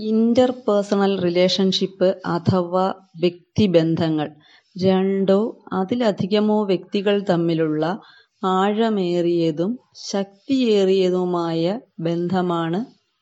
[0.02, 4.28] ഇന്റർപേഴ്സണൽ റിലേഷൻഷിപ്പ് അഥവാ വ്യക്തിബന്ധങ്ങൾ.
[4.76, 8.00] രണ്ടോ അതിലധികമോ വ്യക്തികൾ തമ്മിലുള്ള
[8.44, 9.78] ആഴമേറിയതും
[10.10, 11.64] ശക്തിയേറിയതുമായ
[12.00, 12.80] ബന്ധമാണ്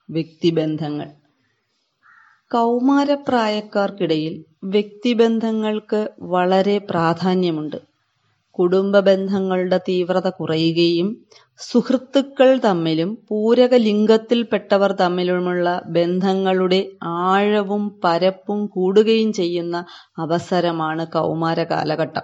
[0.08, 1.08] വ്യക്തിബന്ധങ്ങൾ.
[2.50, 7.89] കൗമാരപ്രായക്കാർക്കിടയിൽ വ്യക്തിബന്ധങ്ങൾക്ക് വളരെ പ്രാധാന്യമുണ്ട്.
[8.58, 11.26] കുടുംബ ബന്ധങ്ങളുടെ തീവ്രത കുറയുകയും
[11.58, 19.84] സുഹൃത്തുക്കൾ തമ്മിലും പൂരക ലിംഗത്തിൽപ്പെട്ടവർ തമ്മിലുമുള്ള ബന്ധങ്ങളുടെ ആഴവും പരപ്പും കൂടുകയും ചെയ്യുന്ന
[20.18, 22.22] അവസരമാണ് കൗമാര കാലഘട്ടം.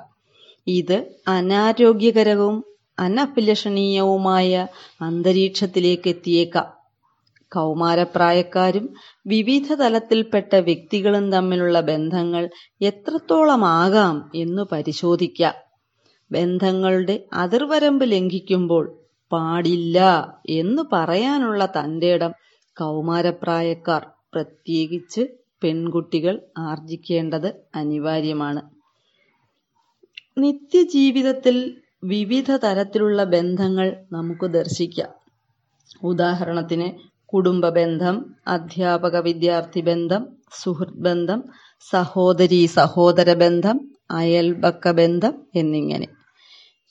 [0.66, 2.64] ഇത് അനാരോഗ്യകരവും
[2.98, 4.66] അനഭിലഷണീയവുമായ
[5.00, 6.76] അന്തരീക്ഷത്തിലേക്ക് എത്തിയേക്കാം.
[7.52, 8.94] കൗമാരപ്രായക്കാരും
[9.26, 12.50] വിവിധ തലത്തിൽപ്പെട്ട വ്യക്തികളും തമ്മിലുള്ള ബന്ധങ്ങൾ
[12.82, 15.65] എത്രത്തോളമാകാം എന്നു പരിശോധിക്കാം.
[16.30, 18.98] ബന്ധങ്ങളുടെ അതിർവരമ്പ് ലംഘിക്കുമ്പോൾ
[19.32, 19.98] പാടില്ല
[20.48, 22.32] എന്ന് പറയാനുള്ള തന്റെ ഇടം
[22.78, 24.06] കൗമാരപ്രായക്കാർ.
[24.34, 25.28] പ്രത്യേകിച്ച്
[25.62, 28.62] പെൺകുട്ടികൾ ആർജിക്കേണ്ടത് അനിവാര്യമാണ്.
[30.38, 35.08] നിത്യജീവിതത്തിൽ വിവിധ തരത്തിലുള്ള ബന്ധങ്ങൾ നമുക്ക് ദർശിക്കാം.
[36.02, 40.28] ഉദാഹരണത്തിന് കുടുംബ ബന്ധം അധ്യാപക വിദ്യാർത്ഥി ബന്ധം
[40.62, 41.44] സുഹൃത്ത് ബന്ധം
[41.90, 46.15] സഹോദരി സഹോദര ബന്ധം അയൽപക്ക ബന്ധം എന്നിങ്ങനെ.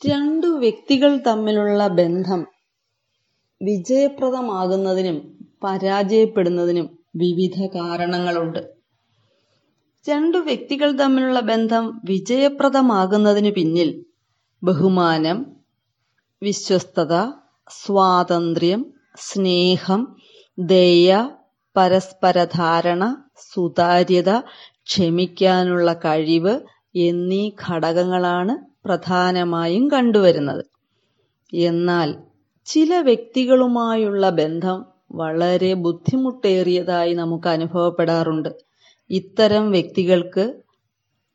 [0.08, 2.42] രണ്ടു വ്യക്തികൾ തമ്മിലുള്ള ബന്ധം
[3.62, 5.18] വിജയപ്രദമാകുന്നതിനും
[5.64, 8.62] പരാജയപ്പെടുന്നതിനും വിവിധ കാരണങ്ങളുണ്ട്.
[10.06, 13.90] രണ്ടു വ്യക്തികൾ തമ്മിലുള്ള ബന്ധം വിജയപ്രദമാകുന്നതിന് പിന്നിൽ
[14.62, 15.38] ബഹുമാനം
[16.42, 17.14] വിശ്വസ്തത
[17.72, 18.82] സ്വാതന്ത്ര്യം
[19.20, 20.02] സ്നേഹം
[20.58, 21.10] ദയ
[21.76, 23.04] പരസ്പര ധാരണ
[23.48, 24.32] സുതാര്യത
[24.86, 26.54] ക്ഷമിക്കാനുള്ള കഴിവ്
[27.00, 28.54] എന്നീ ഘടകങ്ങളാണ്
[28.86, 30.66] പ്രധാനമായും കണ്ടുവരുന്നത്.
[31.54, 32.16] എന്നാൽ
[32.66, 38.50] ചില വ്യക്തികളുമായുള്ള ബന്ധം വളരെ ബുദ്ധിമുട്ടേറിയതായി നമുക്ക് അനുഭവപ്പെടാറുണ്ട്.
[39.10, 40.54] ഇത്തരം വ്യക്തികൾക്ക്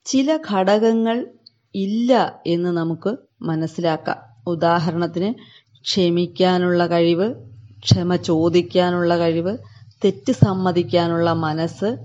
[0.04, 1.26] ചില ഘടകങ്ങൾ
[1.74, 4.16] ഇല്ല എന്ന് നമുക്ക് മനസ്സിലാക്കാം.
[4.46, 5.34] ഉദാഹരണത്തിന്
[5.80, 7.34] ക്ഷമിക്കാനുള്ള കഴിവ്
[7.78, 9.58] ക്ഷമ ചോദിക്കാനുള്ള കഴിവ്
[10.04, 11.96] തെറ്റ് സമ്മതിക്കാനുള്ള മനസ്സ്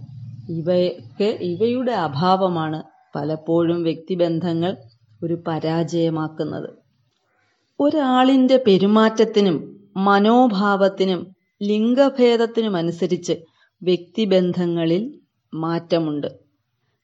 [0.50, 2.84] ഇവയൊക്കെ ഇവയുടെ അഭാവമാണ്.
[3.16, 4.78] പലപ്പോഴും വ്യക്തിബന്ധങ്ങൾ
[5.24, 6.70] ഒരു പരാജയമാക്കുന്നത്.
[7.80, 13.34] ഒരാളിന്റെ പെരുമാറ്റത്തിനും മനോഭാവത്തിനും ലിംഗഭേദത്തിനുമനുസരിച്ച്
[13.84, 15.20] വ്യക്തിബന്ധങ്ങളിൽ
[15.54, 16.28] മാറ്റമുണ്ട്.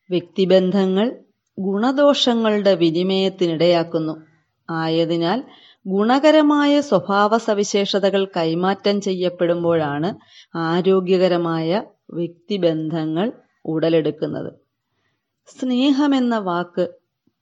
[0.10, 1.20] വ്യക്തിബന്ധങ്ങൾ
[1.60, 4.22] ഗുണദോഷങ്ങളുടെ വിനിമയത്തിനിടയാക്കുന്നു.
[4.70, 5.44] ആയതിനാൽ
[5.88, 10.16] ഗുണകരമായ സ്വഭാവ സവിശേഷതകൾ കൈമാറ്റം ചെയ്യപ്പെടുമ്പോഴാണ്
[10.56, 13.32] ആരോഗ്യകരമായ വ്യക്തിബന്ധങ്ങൾ
[13.66, 14.54] ഉടലെടുക്കുന്നത്.
[15.48, 17.01] സ്നേഹമെന്ന വാക്ക്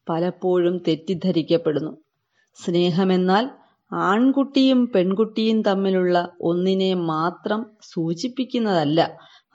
[0.10, 1.92] പലപ്പോഴും തെറ്റിദ്ധരിക്കപ്പെടുന്നു.
[2.60, 3.50] സ്നേഹമെന്നാൽ
[3.94, 9.00] ആൺകുട്ടിയും പെൺകുട്ടിയും തമ്മിലുള്ള ഒന്നിനെ മാത്രം സൂചിപ്പിക്കുന്നതല്ല.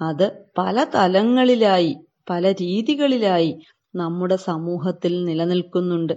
[0.00, 1.92] അത് പല തലങ്ങളിലായി
[2.30, 3.50] പല രീതികളിലായി
[3.94, 6.14] നമ്മുടെ സമൂഹത്തിൽ നിലനിൽക്കുന്നുണ്ട്.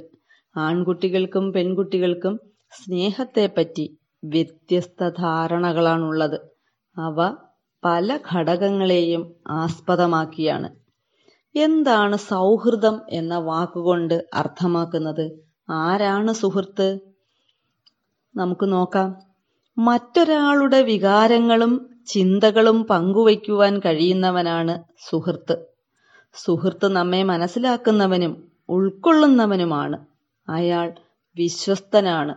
[0.58, 2.40] ആൺകുട്ടികൾക്കും പെൺകുട്ടികൾക്കും
[2.74, 3.86] സ്നേഹത്തെപ്പറ്റി
[4.24, 6.38] വ്യത്യസ്ത ധാരണകളാണുള്ളത്
[6.98, 7.18] അവ
[7.84, 10.70] പല ഘടകങ്ങളെയും ആസ്പദമാക്കിയാണ്.
[11.58, 15.32] എന്താണ് സൗഹൃദം എന്ന വാക്കുകൊണ്ട് അർത്ഥമാക്കുന്നത്?
[15.70, 17.00] ആരാണ് സുഹൃത്ത്?
[18.36, 19.20] നമുക്ക് നോക്കാം.
[19.78, 25.66] മറ്റൊരാളുടെ വികാരങ്ങളും ചിന്തകളും പങ്കുവയ്ക്കുവാൻ കഴിയുന്നവനാണ് സുഹൃത്ത്.
[26.34, 30.06] സുഹൃത്ത് നമ്മെ മനസ്സിലാക്കുന്നവനും ഉൾക്കൊള്ളുന്നവനുമാണ്.
[30.50, 30.94] അയാൾ
[31.36, 32.36] വിശ്വസ്തനാണ്.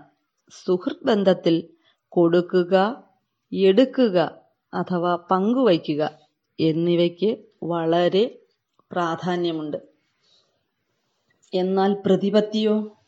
[0.67, 1.69] സുഹൃത്ത് ബന്ധത്തിൽ
[2.09, 3.05] കൊടുക്കുക
[3.53, 4.31] എടുക്കുക
[4.75, 6.11] അഥവാ പങ്കുവയ്ക്കുക
[6.61, 8.40] എന്നിവയ്ക്ക് വളരെ
[8.93, 9.77] പ്രാധാന്യമുണ്ട്.
[11.55, 13.01] എന്നാൽ പ്രതിപത്തിയോ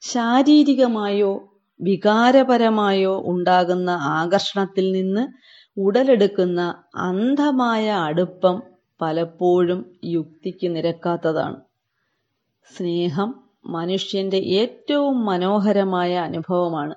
[0.00, 5.28] ശാരീരികമായോ വികാരപരമായോ ഉണ്ടാകുന്ന ആകർഷണത്തിൽ നിന്ന്
[5.80, 8.62] ഉടലെടുക്കുന്ന അന്ധമായ അടുപ്പം
[9.00, 11.56] പലപ്പോഴും യുക്തിക്ക് നിരക്കാത്തതാണ്.
[12.76, 16.94] സ്നേഹം മനുഷ്യന്റെ ഏറ്റവും മനോഹരമായ അനുഭവമാണ്.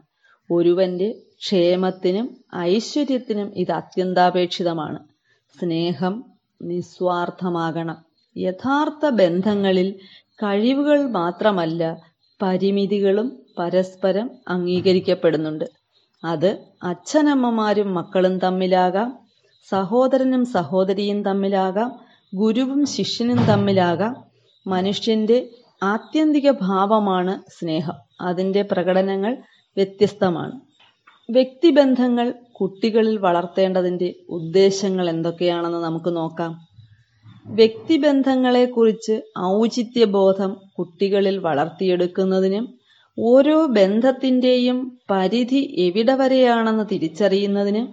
[0.51, 4.99] ഒരുവന്റെ ക്ഷേമത്തിനും ഐശ്വര്യത്തിനും ഇത് അത്യന്താപേക്ഷിതമാണ്.
[5.59, 6.25] സ്നേഹം
[6.61, 8.12] നിസ്വാർത്ഥമാകണം.
[8.37, 9.91] യഥാർത്ഥ ബന്ധങ്ങളിൽ
[10.29, 12.01] കഴിവുകൾ മാത്രമല്ല
[12.41, 15.65] പരിമിതികളും പരസ്പരം അംഗീകരിക്കപ്പെടുന്നുണ്ട്.
[16.23, 19.19] അത് അച്ഛനമ്മമാരും മക്കളും തമ്മിലാകാം
[19.69, 21.99] സഹോദരനും സഹോദരിയും തമ്മിലാകാം
[22.35, 24.15] ഗുരുവും ശിഷ്യനും തമ്മിലാകാം.
[24.67, 25.49] മനുഷ്യന്റെ
[25.83, 27.93] ആത്യന്തിക ഭാവമാണ് സ്നേഹം.
[28.21, 29.37] അതിന്റെ പ്രകടനങ്ങൾ
[29.77, 30.59] വ്യത്യസ്തമാണ്.
[31.29, 36.72] വ്യക്തിബന്ധങ്ങൾ കുട്ടികളിൽ വളർത്തേണ്ടതിന്റെ ഉദ്ദേശങ്ങൾ എന്തൊക്കെയാണെന്ന് നമുക്ക് നോക്കാം.
[37.45, 39.15] വ്യക്തിബന്ധങ്ങളെക്കുറിച്ച്
[39.53, 42.65] ഔചിത്യബോധം കുട്ടികളിൽ വളർത്തിയെടുക്കുന്നതിനും
[43.17, 44.77] ഓരോ ബന്ധത്തിന്റെയും
[45.11, 47.87] പരിധി എവിടെ വരെയാണെന്ന് തിരിച്ചറിയുന്നതിനും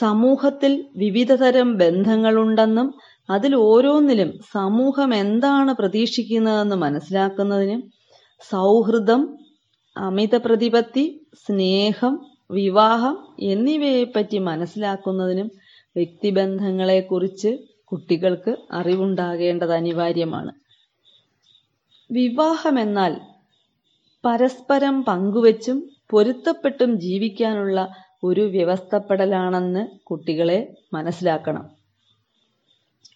[0.00, 2.88] സമൂഹത്തിൽ വിവിധതരം ബന്ധങ്ങളുണ്ടെന്നും
[3.28, 7.80] അതിൽ ഓരോന്നിലും സമൂഹം എന്താണ് പ്രതീക്ഷിക്കുന്നതെന്ന് മനസ്സിലാക്കുന്നതിനും
[8.52, 9.22] സൗഹൃദം
[9.96, 11.04] അമിത പ്രതിപത്തി
[11.46, 12.14] സ്നേഹം
[12.50, 15.48] വിവാഹം എന്നിവയെപ്പറ്റി മനസ്സിലാക്കുന്നതിനും
[15.96, 17.50] വ്യക്തിബന്ധങ്ങളെക്കുറിച്ച്
[17.94, 20.52] കുട്ടികൾക്ക് അറിവുണ്ടാകേണ്ടത് അനിവാര്യമാണ്.
[22.10, 23.20] വിവാഹമെന്നാൽ
[24.24, 31.70] പരസ്പരം പങ്കുവച്ചും പൊരുത്തപ്പെട്ടും ജീവിക്കാനുള്ള ഒരു വ്യവസ്ഥപ്പെടലാണെന്ന് കുട്ടികളെ മനസ്സിലാക്കണം.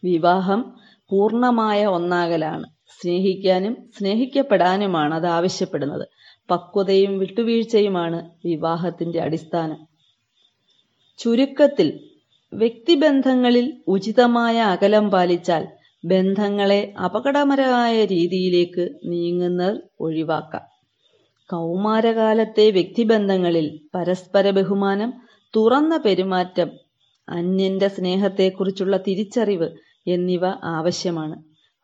[0.05, 0.77] വിവാഹം
[1.11, 2.67] പൂർണമായ ഒന്നാകലാണ്.
[3.01, 6.09] സ്നേഹിക്കാനും സ്നേഹിക്കപ്പെടാനുമാണ് അത് ആവശ്യപ്പെടുന്നത്.
[6.51, 9.87] പക്വതയും വിട്ടുവീഴ്ചയുമാണ് വിവാഹത്തിന്റെ അടിസ്ഥാനം.
[11.19, 12.08] ചുരുക്കത്തിൽ
[12.53, 15.67] വ്യക്തിബന്ധങ്ങളിൽ ഉചിതമായ അകലം പാലിച്ചാൽ
[16.05, 20.65] ബന്ധങ്ങളെ അപകടകരമായ രീതിയിലേക്ക് നീങ്ങുന്നത് ഒഴിവാക്കാം.
[21.51, 25.13] കൗമാരകാലത്തെ വ്യക്തിബന്ധങ്ങളിൽ പരസ്പര ബഹുമാനം
[25.55, 26.71] തുറന്ന പെരുമാറ്റം
[27.29, 29.69] അന്യന്റെ സ്നേഹത്തെക്കുറിച്ചുള്ള തിരിച്ചറിവ്
[30.07, 31.37] എന്നിവ ആവശ്യമാണ്.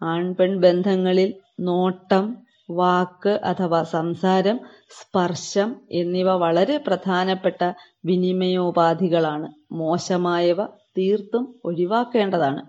[0.02, 2.24] ആൺപെൺ ബന്ധങ്ങളിൽ നോട്ടം
[2.70, 7.72] വാക്ക് അഥവാ സംസാരം സ്പർശം എന്നിവ വളരെ പ്രധാനപ്പെട്ട
[8.04, 9.48] വിനിമയോപാധികളാണ്.
[9.74, 10.64] മോശമായവ
[10.98, 12.62] തീർത്തും ഒഴിവാക്കേണ്ടതാണ്.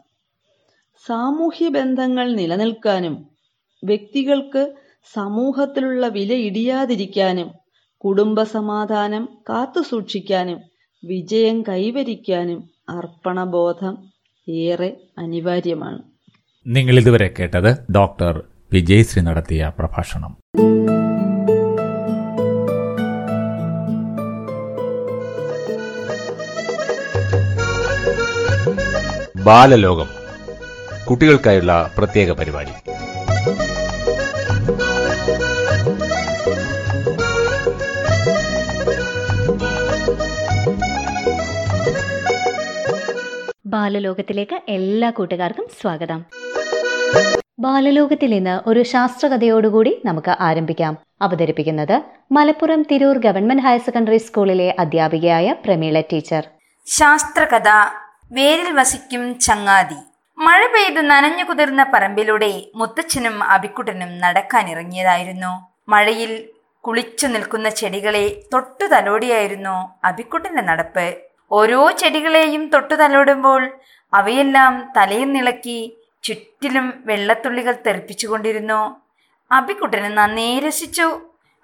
[1.07, 3.29] സാമൂഹ്യ ബന്ധങ്ങൾ നിലനിൽക്കാനും
[3.83, 4.75] വ്യക്തികൾക്ക്
[5.13, 7.51] സമൂഹത്തിലുള്ള വില ഇടിയാതിരിക്കാനും
[7.97, 10.59] കുടുംബ കുടുംബസമാധാനം കാത്തുസൂക്ഷിക്കാനും
[11.05, 14.11] വിജയം കൈവരിക്കാനും അർപ്പണബോധം
[14.49, 15.99] ഏറെ അനിവാര്യമാണ്.
[16.67, 20.37] നിങ്ങൾ ഇതുവരെ കേട്ടത് ഡോക്ടർ വിജയശ്രീ നടത്തിയ പ്രഭാഷണം.
[29.45, 30.08] ബാലലോകം.
[31.10, 32.71] കുട്ടികൾക്കായുള്ള പ്രത്യേക പരിപാടി.
[43.65, 46.25] ബാലലോകത്തിലേക്ക് എല്ലാ കൂട്ടുകാർക്കും സ്വാഗതം.
[47.60, 50.97] ബാലലോകത്തിൽ ഇന്ന് ഒരു ശാസ്ത്രകഥയോടുകൂടി നമുക്ക് ആരംഭിക്കാം.
[51.21, 56.47] അവതരിപ്പിക്കുന്നത് Malappuram Tirur government higher secondary സ്കൂളിലെ അധ്യാപികയായ പ്രമീള ടീച്ചർ.
[56.88, 57.69] ശാസ്ത്രകഥ
[58.31, 59.97] വേരിൽ വസിക്കും ചങ്ങാതി.
[60.38, 65.69] മഴ പെയ്ത് നനഞ്ഞു കുതിർന്ന പറമ്പിലൂടെ മുത്തച്ഛനും അബിക്കുട്ടനും നടക്കാനിറങ്ങിയതായിരുന്നു.
[65.89, 66.49] മഴയിൽ
[66.83, 71.15] കുളിച്ചു നിൽക്കുന്ന ചെടികളെ തൊട്ടു തലോടിയായിരുന്നു അബിക്കുട്ടന്റെ നടപ്പ്.
[71.51, 73.77] ഓരോ ചെടികളെയും തൊട്ടു തലോടുമ്പോൾ
[74.13, 79.01] അവയെല്ലാം തലയിൽ നിളക്കി ചുറ്റിലും വെള്ളത്തുള്ളികൾ തെറിപ്പിച്ചുകൊണ്ടിരുന്നു.
[79.51, 81.07] അബിക്കുട്ടന് നന്നേ രസിച്ചു.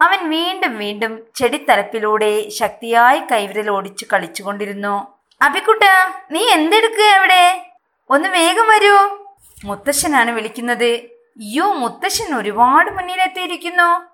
[0.01, 5.20] അവൻ വീണ്ടും വീണ്ടും ചെടിത്തലപ്പിലൂടെ ശക്തിയായി കൈവിരൽ ഓടിച്ചു കളിച്ചുകൊണ്ടിരുന്നു.
[5.41, 5.83] അബിക്കുട്ട
[6.31, 7.71] നീ എന്തെടുക്കുക അവിടെ?
[8.09, 9.25] ഒന്ന് വേഗം വരൂ.
[9.65, 10.85] മുത്തശ്ശനാണ് വിളിക്കുന്നത്.
[10.85, 14.05] അയ്യോ മുത്തശ്ശൻ ഒരുപാട് മുന്നിലെത്തിയിരിക്കുന്നു.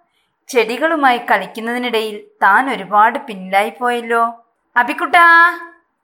[0.47, 4.45] ചെടികളുമായി കളിക്കുന്നതിനിടയിൽ താൻ ഒരുപാട് പിന്നിലായി പോയല്ലോ.
[4.77, 5.51] അബിക്കുട്ടാ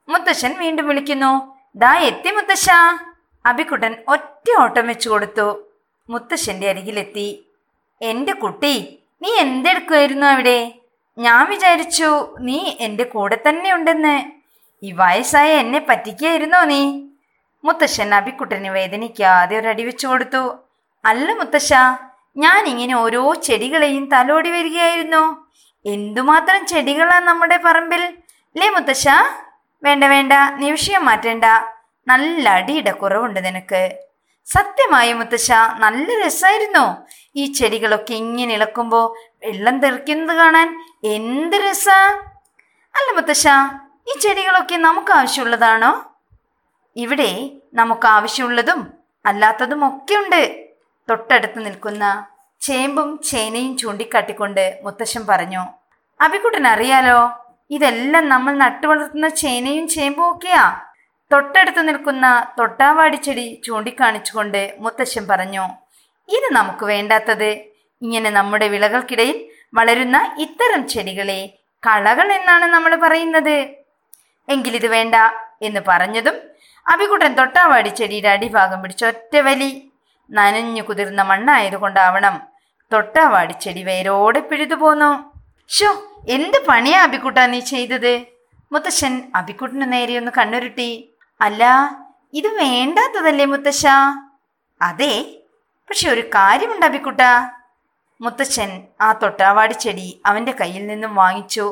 [0.08, 1.56] മുത്തശ്ശൻ വീണ്ടും വിളിക്കുന്നു.
[1.76, 2.70] ദാ എത്തി മുത്തശ്ശ.
[3.46, 5.68] അബിക്കുട്ടൻ ഒറ്റ ഓട്ടം വെച്ചു കൊടുത്തു.
[6.10, 7.46] മുത്തശ്ശന്റെ അരികിലെത്തി.
[8.02, 10.72] എന്റെ കുട്ടി നീ എന്തെടുക്കുമായിരുന്നു അവിടെ?
[11.18, 14.43] ഞാൻ വിചാരിച്ചു നീ എന്റെ കൂടെ തന്നെ ഉണ്ടെന്ന്.
[14.84, 16.82] ഈ വയസ്സായ എന്നെ പറ്റിക്കായിരുന്നോ നീ?
[17.64, 20.42] മുത്തശ്ശൻ അബിക്കുട്ടന് വേദനിക്കാതെ ഒരു അടി വെച്ചു കൊടുത്തു.
[21.04, 21.74] അല്ല മുത്തശ്ശ
[22.36, 25.22] ഞാൻ ഇങ്ങനെ ഓരോ ചെടികളെയും തലോടി വരികയായിരുന്നു.
[25.84, 28.02] എന്തുമാത്രം ചെടികളാ നമ്മുടെ പറമ്പിൽ?
[28.56, 29.08] അല്ലേ മുത്തശ്ശ?
[29.82, 31.46] വേണ്ട വേണ്ട നീ വിഷയം മാറ്റേണ്ട.
[32.06, 33.82] നല്ല അടിയുടെ കുറവുണ്ട് നിനക്ക്.
[34.46, 35.52] സത്യമായ മുത്തശ്ശ
[35.84, 36.84] നല്ല രസമായിരുന്നു
[37.36, 39.00] ഈ ചെടികളൊക്കെ ഇങ്ങനെ ഇളക്കുമ്പോ
[39.44, 40.68] വെള്ളം തെറിക്കുന്നത് കാണാൻ
[41.16, 41.88] എന്ത് രസ?
[42.94, 43.46] അല്ല മുത്തശ്ശ
[44.06, 45.92] ഈ ചെടികളൊക്കെ നമുക്ക് ആവശ്യമുള്ളതാണോ?
[46.96, 47.30] ഇവിടെ
[47.80, 48.80] നമുക്ക് ആവശ്യമുള്ളതും
[49.24, 50.42] അല്ലാത്തതും ഒക്കെ ഉണ്ട്.
[51.08, 52.04] തൊട്ടടുത്ത് നിൽക്കുന്ന
[52.60, 55.62] ചേമ്പും ചേനയും ചൂണ്ടിക്കാട്ടിക്കൊണ്ട് മുത്തശ്ശൻ പറഞ്ഞു
[56.20, 57.20] അബിക്കുട്ടൻ അറിയാലോ
[57.74, 60.64] ഇതെല്ലാം നമ്മൾ നട്ടുവളർത്തുന്ന ചേനയും ചേമ്പും ഒക്കെയാ.
[61.30, 62.26] തൊട്ടടുത്ത് നിൽക്കുന്ന
[62.58, 65.64] തൊട്ടാവാടി ചെടി ചൂണ്ടിക്കാണിച്ചുകൊണ്ട് മുത്തശ്ശൻ പറഞ്ഞു
[66.28, 67.50] ഇത് നമുക്ക് വേണ്ടാത്തത്.
[68.02, 69.38] ഇങ്ങനെ നമ്മുടെ വിളകൾക്കിടയിൽ
[69.78, 71.40] വളരുന്ന ഇത്തരം ചെടികളെ
[71.82, 73.56] കളകൾ എന്നാണ് നമ്മൾ പറയുന്നത്.
[74.48, 75.14] എങ്കിലിത് വേണ്ട
[75.66, 76.36] എന്ന് പറഞ്ഞതും
[76.86, 79.70] അഭികുട്ടൻ തൊട്ടാവാടി ചെടിയുടെ അടിഭാഗം പിടിച്ച് ഒറ്റ വലി
[80.30, 82.34] നനഞ്ഞു കുതിർന്ന മണ്ണായതുകൊണ്ടാവണം
[82.92, 85.10] തൊട്ടാവാടി ചെടി വേരോടെ പിഴുതു പോന്നു.
[85.70, 85.90] ഷോ
[86.36, 88.14] എന്ത് പണിയാ അബിക്കുട്ട നീ ചെയ്തത്?
[88.72, 90.90] മുത്തശ്ശൻ അബിക്കുട്ടന് നേരെ ഒന്ന് കണ്ണുരുട്ടി.
[91.40, 91.62] അല്ല
[92.38, 93.86] ഇത് വേണ്ടാത്തതല്ലേ മുത്തശ്ശ?
[94.80, 95.14] അതെ
[95.90, 97.22] പക്ഷെ ഒരു കാര്യമുണ്ട് അബിക്കുട്ട
[98.20, 101.66] മുത്തശ്ശൻ ആ തൊട്ടാവാടി ചെടി അവന്റെ കയ്യിൽ നിന്നും വാങ്ങിച്ചു.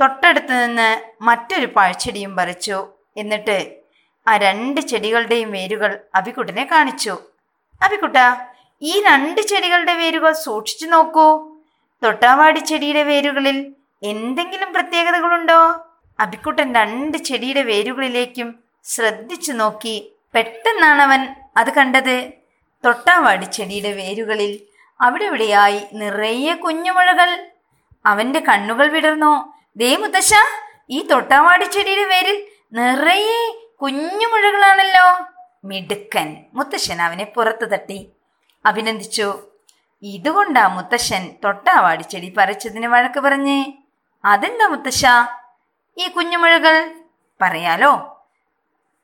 [0.00, 2.86] തൊട്ടടുത്ത് നിന്ന് മറ്റൊരു പാഴ്ചെടിയും പറിച്ചു.
[3.16, 3.76] എന്നിട്ട്
[4.28, 7.18] ആ രണ്ട് ചെടികളുടെയും വേരുകൾ അബിക്കുട്ടനെ കാണിച്ചു.
[7.82, 8.16] അബിക്കുട്ട
[8.82, 11.56] ഈ രണ്ട് ചെടികളുടെ വേരുകൾ സൂക്ഷിച്ചു നോക്കൂ.
[12.04, 15.86] തൊട്ടാവാടി ചെടിയുടെ വേരുകളിൽ എന്തെങ്കിലും പ്രത്യേകതകളുണ്ടോ?
[16.20, 22.30] അബിക്കുട്ടൻ രണ്ട് ചെടിയുടെ വേരുകളിലേക്കും ശ്രദ്ധിച്ചു നോക്കി പെട്ടെന്നാണ് അവൻ അത് കണ്ടത്.
[22.84, 24.60] തൊട്ടാവാടി ചെടിയുടെ വേരുകളിൽ
[25.00, 27.46] അവിടെ ഇവിടെയായി നിറയെ കുഞ്ഞുമുഴകൾ.
[28.06, 29.59] അവന്റെ കണ്ണുകൾ വിടർന്നു.
[29.76, 30.34] ദേ മുത്തശ്ശ
[30.90, 35.26] ഈ തൊട്ടാവാടി ചെടിയുടെ പേരിൽ നിറയെ കുഞ്ഞു മുഴകളാണല്ലോ.
[35.64, 38.12] മിടുക്കൻ മുത്തശ്ശൻ അവനെ പുറത്തു തട്ടി.
[38.66, 39.38] അഭിനന്ദിച്ചു.
[40.02, 43.72] ഇതുകൊണ്ടാ മുത്തശ്ശൻ തൊട്ടാവാടി ചെടി പറിച്ചതിന് വഴക്ക് പറഞ്ഞേ?
[44.24, 45.06] അതെന്താ മുത്തശ്ശ?
[45.98, 46.94] ഈ കുഞ്ഞുമുഴകൾ
[47.42, 48.22] പറയാലോ?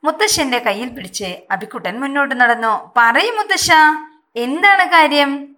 [0.03, 2.91] മുത്തശ്ശന്റെ കയ്യിൽ പിടിച്ച് അഭിക്കുട്ടൻ മുന്നോട്ട് നടന്നു.
[2.97, 3.71] പറയും മുത്തശ്ശ
[4.35, 5.55] എന്താണ് കാര്യം?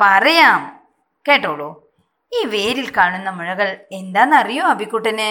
[0.00, 0.80] പറയാം.
[1.28, 1.89] കേട്ടോളൂ.
[2.32, 5.30] ഈ വേരിൽ കാണുന്ന മുഴകൾ എന്താണെന്നറിയോ അബിക്കുട്ടന്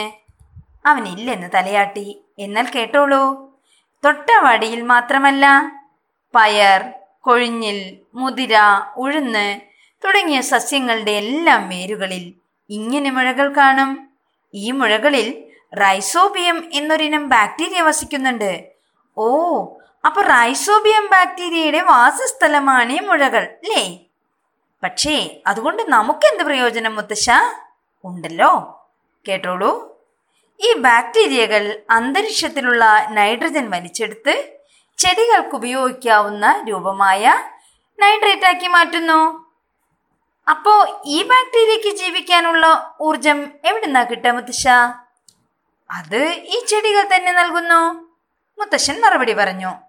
[0.85, 2.23] അവനില്ലെന്ന് തലയാട്ടി.
[2.39, 3.23] എന്നാൽ കേട്ടോളൂ.
[4.05, 5.45] തൊട്ടവാടിയിൽ മാത്രമല്ല.
[6.35, 6.81] പയർ
[7.19, 8.55] കൊഴിഞ്ഞിൽ മുതിര
[8.97, 9.59] ഉഴുന്ന്
[10.05, 12.33] തുടങ്ങിയ സസ്യങ്ങളുടെ എല്ലാം വേരുകളിൽ
[12.69, 14.09] ഇങ്ങനെ മുഴകൾ കാണും.
[14.53, 15.27] ഈ മുഴകളിൽ
[15.81, 18.51] റൈസോബിയം എന്നൊരിനം ബാക്ടീരിയ വസിക്കുന്നുണ്ട്.
[19.17, 19.25] ഓ
[20.05, 24.08] അപ്പൊ റൈസോബിയം ബാക്ടീരിയയുടെ വാസസ്ഥലമാണ് ഈ മുഴകൾ അല്ലേ?
[24.83, 27.29] പക്ഷേ അതുകൊണ്ട് നമുക്കെന്ത് പ്രയോജനം മുത്തശ്ശ?
[28.03, 28.81] ഉണ്ടല്ലോ.
[29.27, 29.99] കേട്ടോളൂ.
[30.59, 34.59] ഈ ബാക്ടീരിയകൾ അന്തരീക്ഷത്തിലുള്ള നൈട്രജൻ വലിച്ചെടുത്ത്
[34.97, 37.33] ചെടികൾക്ക് ഉപയോഗിക്കാവുന്ന രൂപമായ
[37.99, 39.49] നൈട്രേറ്റ് ആക്കി മാറ്റുന്നു.
[40.49, 44.67] അപ്പോ ഈ ബാക്ടീരിയക്ക് ജീവിക്കാനുള്ള ഊർജം എവിടുന്നാ കിട്ടുക മുത്തശ്ശ?
[45.91, 48.09] അത് ഈ ചെടികൾ തന്നെ നൽകുന്നു.
[48.59, 49.88] മുത്തശ്ശൻ മറുപടി പറഞ്ഞു.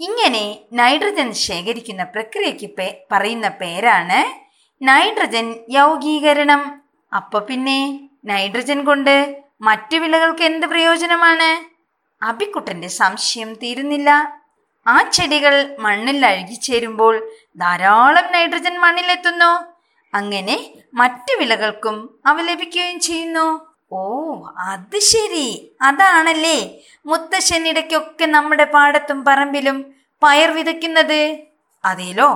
[0.00, 4.48] ഇങ്ങനെ നൈട്രജൻ ശേഖരിക്കുന്ന പ്രക്രിയയ്ക്ക് പേ പറയുന്ന പേരാണ്
[4.82, 6.82] നൈട്രജൻ യൗഗീകരണം.
[7.16, 11.78] അപ്പൊ പിന്നെ നൈട്രജൻ കൊണ്ട് മറ്റു വിളകൾക്ക് എന്ത് പ്രയോജനമാണ്?
[12.24, 14.40] അബിക്കുട്ടന്റെ സംശയം തീരുന്നില്ല.
[14.86, 19.74] ആ ചെടികൾ മണ്ണിൽ അഴുകി അഴുകിച്ചേരുമ്പോൾ ധാരാളം നൈട്രജൻ മണ്ണിലെത്തുന്നു.
[20.14, 23.67] അങ്ങനെ മറ്റു വിളകൾക്കും അവ ലഭിക്കുകയും ചെയ്യുന്നു.
[23.92, 24.00] ഓ
[24.58, 25.72] അത് ശരി.
[25.82, 26.80] അതാണല്ലേ.
[27.06, 31.38] മുത്തശ്ശൻ ഇടയ്ക്കൊക്കെ നമ്മുടെ പാടത്തും പറമ്പിലും പയർ വിതയ്ക്കുന്നത്.
[31.84, 32.28] അതേലോ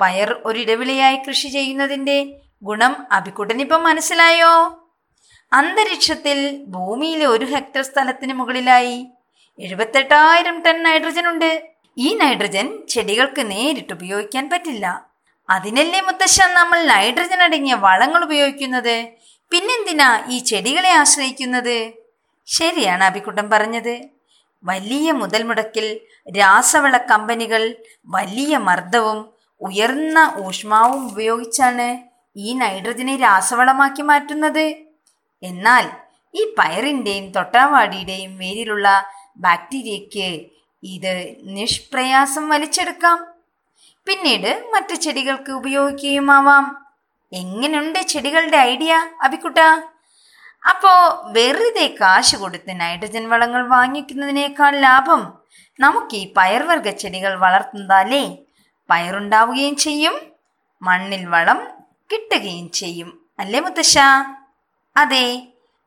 [0.00, 2.32] പയർ ഒരിടവിളിയായി കൃഷി ചെയ്യുന്നതിന്റെ
[2.62, 4.80] ഗുണം അഭിക്കുട്ടനിപ്പം മനസ്സിലായോ?
[5.52, 9.06] അന്തരീക്ഷത്തിൽ ഭൂമിയിലെ ഒരു ഹെക്ടർ സ്ഥലത്തിന് മുകളിലായി
[9.58, 11.64] എഴുപത്തെട്ടായിരം ടൺ നൈട്രജൻ ഉണ്ട്.
[11.98, 15.06] ഈ നൈട്രജൻ ചെടികൾക്ക് നേരിട്ട് ഉപയോഗിക്കാൻ പറ്റില്ല.
[15.50, 19.06] അതിനല്ലേ മുത്തശ്ശൻ നമ്മൾ നൈട്രജൻ അടങ്ങിയ വളങ്ങൾ ഉപയോഗിക്കുന്നത്?
[19.54, 21.92] പിന്നെന്തിനാ ഈ ചെടികളെ ആശ്രയിക്കുന്നത്?
[22.46, 24.00] ശരിയാണ് അഭിക്കുട്ടൻ പറഞ്ഞത്.
[24.64, 26.00] വലിയ മുതൽ മുടക്കിൽ
[26.38, 27.74] രാസവള കമ്പനികൾ
[28.06, 31.98] വലിയ മർദ്ദവും ഉയർന്ന ഊഷ്മാവും ഉപയോഗിച്ചാണ്
[32.36, 34.74] ഈ നൈട്രജനെ രാസവളമാക്കി മാറ്റുന്നത്.
[35.42, 35.90] എന്നാൽ
[36.34, 39.04] ഈ പയറിന്റെയും തൊട്ടാവാടിയുടെയും വേരിലുള്ള
[39.36, 40.46] ബാക്ടീരിയയ്ക്ക്
[40.82, 43.26] ഇത് നിഷ്പ്രയാസം വലിച്ചെടുക്കാം.
[44.06, 46.83] പിന്നീട് മറ്റു ചെടികൾക്ക് ഉപയോഗിക്കുകയുമാവാം.
[47.40, 49.58] എങ്ങനെയുണ്ട് ചെടികളുടെ ഐഡിയ അഭിക്കുട്ട?
[50.70, 50.92] അപ്പോ
[51.36, 55.22] വെറുതെ കാശ് കൊടുത്ത് നൈട്രജൻ വളങ്ങൾ വാങ്ങിക്കുന്നതിനേക്കാൾ ലാഭം
[55.80, 58.24] നമുക്ക് ഈ പയർവർഗ ചെടികൾ വളർത്തുന്നതല്ലേ?
[58.90, 60.16] പയറുണ്ടാവുകയും ചെയ്യും
[60.82, 61.60] മണ്ണിൽ വളം
[62.10, 63.10] കിട്ടുകയും ചെയ്യും.
[63.38, 63.98] അല്ലേ മുത്തശ്ശ?
[64.96, 65.26] അതെ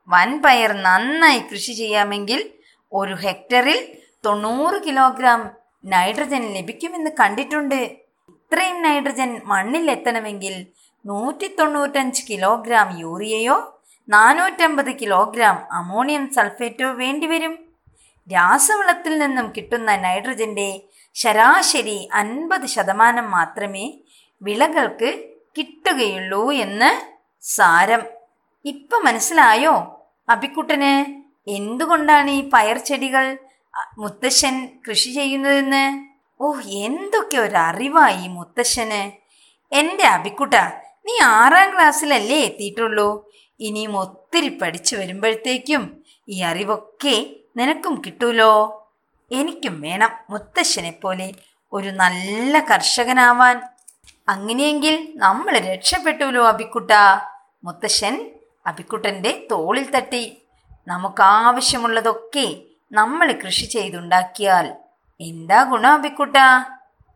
[0.09, 2.39] വൻപയർ നന്നായി കൃഷി ചെയ്യാമെങ്കിൽ
[2.91, 3.79] ഒരു ഹെക്ടറിൽ
[4.25, 5.41] തൊണ്ണൂറ് കിലോഗ്രാം
[5.85, 7.79] നൈട്രജൻ ലഭിക്കുമെന്ന് കണ്ടിട്ടുണ്ട്.
[8.33, 10.55] ഇത്രയും നൈട്രജൻ മണ്ണിൽ എത്തണമെങ്കിൽ
[11.07, 13.57] നൂറ്റി തൊണ്ണൂറ്റഞ്ച് കിലോഗ്രാം യൂറിയയോ
[14.09, 17.53] നാനൂറ്റമ്പത് കിലോഗ്രാം അമോണിയം സൾഫേറ്റോ വേണ്ടിവരും.
[18.33, 20.69] രാസവളത്തിൽ നിന്നും കിട്ടുന്ന നൈട്രജന്റെ
[21.15, 23.85] ശരാശരി അൻപത് ശതമാനം മാത്രമേ
[24.41, 25.09] വിളകൾക്ക്
[25.57, 26.89] കിട്ടുകയുള്ളൂ എന്ന്
[27.41, 28.03] സാരം.
[28.65, 29.75] ഇപ്പൊ മനസ്സിലായോ?
[30.29, 30.93] അബിക്കുട്ടന്
[31.49, 33.37] എന്തുകൊണ്ടാണ് ഈ പയർ ചെടികൾ
[33.97, 34.55] മുത്തശ്ശൻ
[34.89, 35.83] കൃഷി ചെയ്യുന്നതെന്ന്?
[36.41, 36.47] ഓ
[36.85, 39.01] എന്തൊക്കെ ഒരു അറിവായി മുത്തശ്ശന്.
[39.71, 40.55] എന്റെ അബിക്കുട്ട
[41.07, 43.29] നീ ആറാം ക്ലാസ്സിലല്ലേ എത്തിയിട്ടുള്ളൂ?
[43.59, 48.51] ഇനിയും ഒത്തിരി പഠിച്ചു വരുമ്പോഴത്തേക്കും ഈ അറിവൊക്കെ നിനക്കും കിട്ടൂലോ?
[49.31, 51.31] എനിക്കും വേണം മുത്തശ്ശനെ പോലെ
[51.73, 53.61] ഒരു നല്ല കർഷകനാവാൻ.
[54.29, 56.91] അങ്ങനെയെങ്കിൽ നമ്മൾ രക്ഷപ്പെട്ടുല്ലോ അബിക്കുട്ട
[57.63, 58.31] മുത്തശ്ശൻ
[58.67, 60.43] അബിക്കുട്ടന്റെ തോളിൽ തട്ടി.
[60.87, 62.47] നമുക്ക് ആവശ്യമുള്ളതൊക്കെ
[62.91, 64.75] നമ്മൾ കൃഷി ചെയ്തുണ്ടാക്കിയാൽ
[65.21, 66.37] എന്താ ഗുണം അബിക്കുട്ട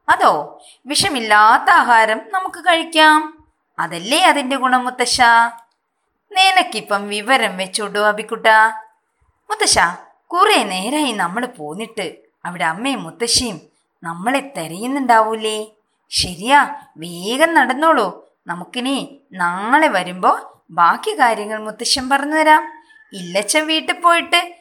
[0.09, 3.40] അതോ വിഷമില്ലാത്ത ആഹാരം നമുക്ക് കഴിക്കാം?
[3.81, 5.21] അതല്ലേ അതിന്റെ ഗുണം മുത്തശ്ശ
[6.31, 8.47] നിനക്കിപ്പം വിവരം വെച്ചോടോ അബിക്കുട്ട?
[9.49, 9.79] മുത്തശ്ശ
[10.27, 12.15] കുറെ നേരായി നമ്മൾ പോന്നിട്ട്
[12.45, 13.61] അവിടെ അമ്മയും മുത്തശ്ശിയും
[14.03, 15.65] നമ്മളെ തെരയുന്നുണ്ടാവൂലേ?
[16.09, 18.29] ശരിയാ വേഗം നടന്നോളൂ.
[18.47, 22.73] നമുക്കിനി നാളെ വരുമ്പോ ബാക്കി കാര്യങ്ങൾ മുത്തശ്ശൻ പറഞ്ഞു തരാം.
[23.13, 24.55] ഇല്ലച്ചൻ വീട്ടിൽ പോയിട്ട്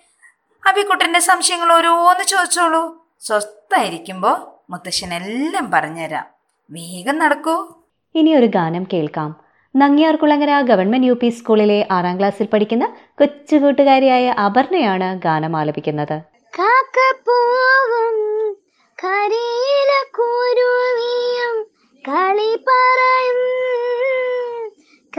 [0.66, 3.06] അഭിക്കുട്ടന്റെ സംശയങ്ങൾ ഓരോന്ന് ചോദിച്ചോളൂ.
[3.20, 6.24] സ്വസ്ഥായിരിക്കുമ്പോ മുത്തശ്ശൻ എല്ലാം പറഞ്ഞുതരാം.
[6.70, 7.79] വേഗം നടക്കൂ.
[8.14, 9.36] ഇനി ഒരു ഗാനം കേൾക്കാം.
[9.76, 16.22] നങ്ങിയാർകുളങ്ങര ഗവൺമെന്റ് യു പി സ്കൂളിലെ ആറാം ക്ലാസ്സിൽ പഠിക്കുന്ന കൊച്ചുകൂട്ടുകാരിയായ അപർണയാണ് ഗാനം ആലപിക്കുന്നത്.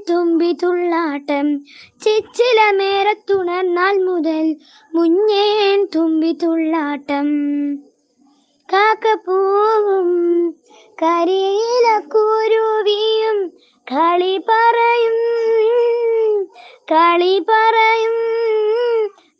[0.09, 1.47] തുമ്പി തുള്ളാട്ടം
[2.03, 4.45] ചിച്ചില മേരത്തുണർന്നാൽ തുണർന്നാൽ മുതൽ
[4.93, 7.27] മുഞ്ഞേൻ തുമ്പി തുള്ളാട്ടം
[8.69, 10.09] കാക്കപ്പൂവും
[11.03, 13.37] കരിയില കുരുവിയും
[13.87, 15.17] കളി പറയും
[16.91, 18.15] കളി പറയും.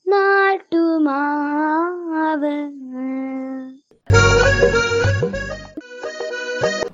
[0.08, 2.54] നാട്ടുമാവ്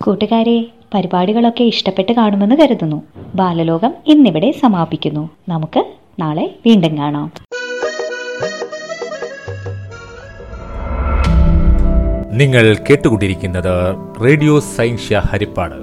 [0.05, 3.03] കൂട്ടുകാരെ പരിപാടികളൊക്കെ ഇഷ്ടപ്പെട്ട് കാണുമെന്ന് കരുതുന്നു.
[3.34, 5.30] ബാലലോകം ഇന്നിവിടെ സമാപിക്കുന്നു.
[5.49, 5.84] നമുക്ക്
[6.18, 7.32] നാളെ വീണ്ടും കാണാം.
[12.35, 15.74] നിങ്ങൾ കേട്ടുകൊണ്ടിരിക്കുന്നത് റേഡിയോ സയൻഷ്യ ഹരിപ്പാട്.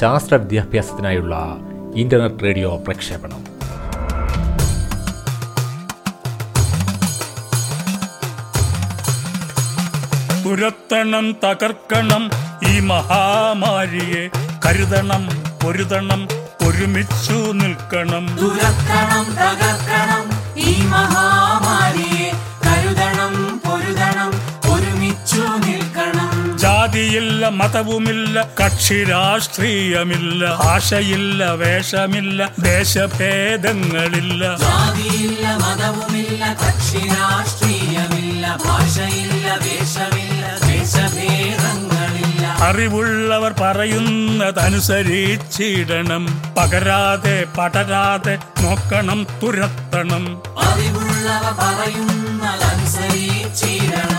[0.00, 1.56] ശാസ്ത്ര വിദ്യാഭ്യാസത്തിനായുള്ള
[1.94, 3.44] ഇന്റർനെറ്റ് റേഡിയോ പ്രക്ഷേപണം.
[10.44, 12.30] തുരത്തണം തകർക്കണം
[12.68, 14.28] ഈ മഹാമാരിയെ.
[14.66, 15.28] കരുതണം
[15.64, 16.28] പൊരുതണം
[16.66, 18.26] ഒരുമിച്ചു നിൽക്കണം.
[19.34, 22.05] തകർക്കണം ഈ മഹാമാരിയെ.
[26.96, 34.42] ജാതിയില്ല മതവുമില്ല കക്ഷി രാഷ്ട്രീയമില്ല ഭാഷയില്ല വേഷമില്ല ദേശഭേദങ്ങളില്ല.
[34.62, 42.44] ജാതിയില്ല മതവുമില്ല കക്ഷി രാഷ്ട്രീയമില്ല ഭാഷയില്ല വേഷമില്ല ദേശഭേദങ്ങളില്ല.
[42.68, 46.24] അറിവുള്ളവർ പറയുന്നതനുസരിച്ചിടണം.
[46.58, 48.34] പകരാതെ പടരാതെ
[48.64, 50.24] നോക്കണം തുരത്തണം.
[50.68, 54.15] അറിവുള്ളവർ പറയുന്നതനുസരിച്ചിരണം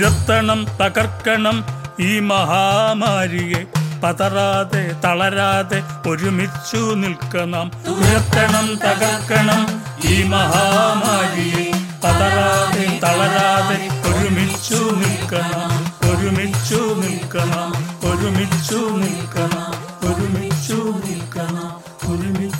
[0.00, 1.64] തുരത്തണം തകർക്കണം
[2.00, 3.64] ഈ മഹാമാരിയെ.
[4.00, 7.70] പതറാതെ തളരാതെ ഒരുമിച്ചു നിൽക്കണം.
[7.88, 11.72] തുരത്തണം തകർക്കണം ഈ മഹാമാരിയെ.
[12.04, 15.92] പതറാതെ തളരാതെ ഒരുമിച്ചു നിൽക്കണം.
[16.10, 17.70] ഒരുമിച്ചു നിൽക്കണം.
[18.10, 19.70] ഒരുമിച്ചു നിൽക്കണം.
[20.08, 21.80] ഒരുമിച്ചു നിൽക്കണം.
[22.12, 22.59] ഒരുമിച്ചു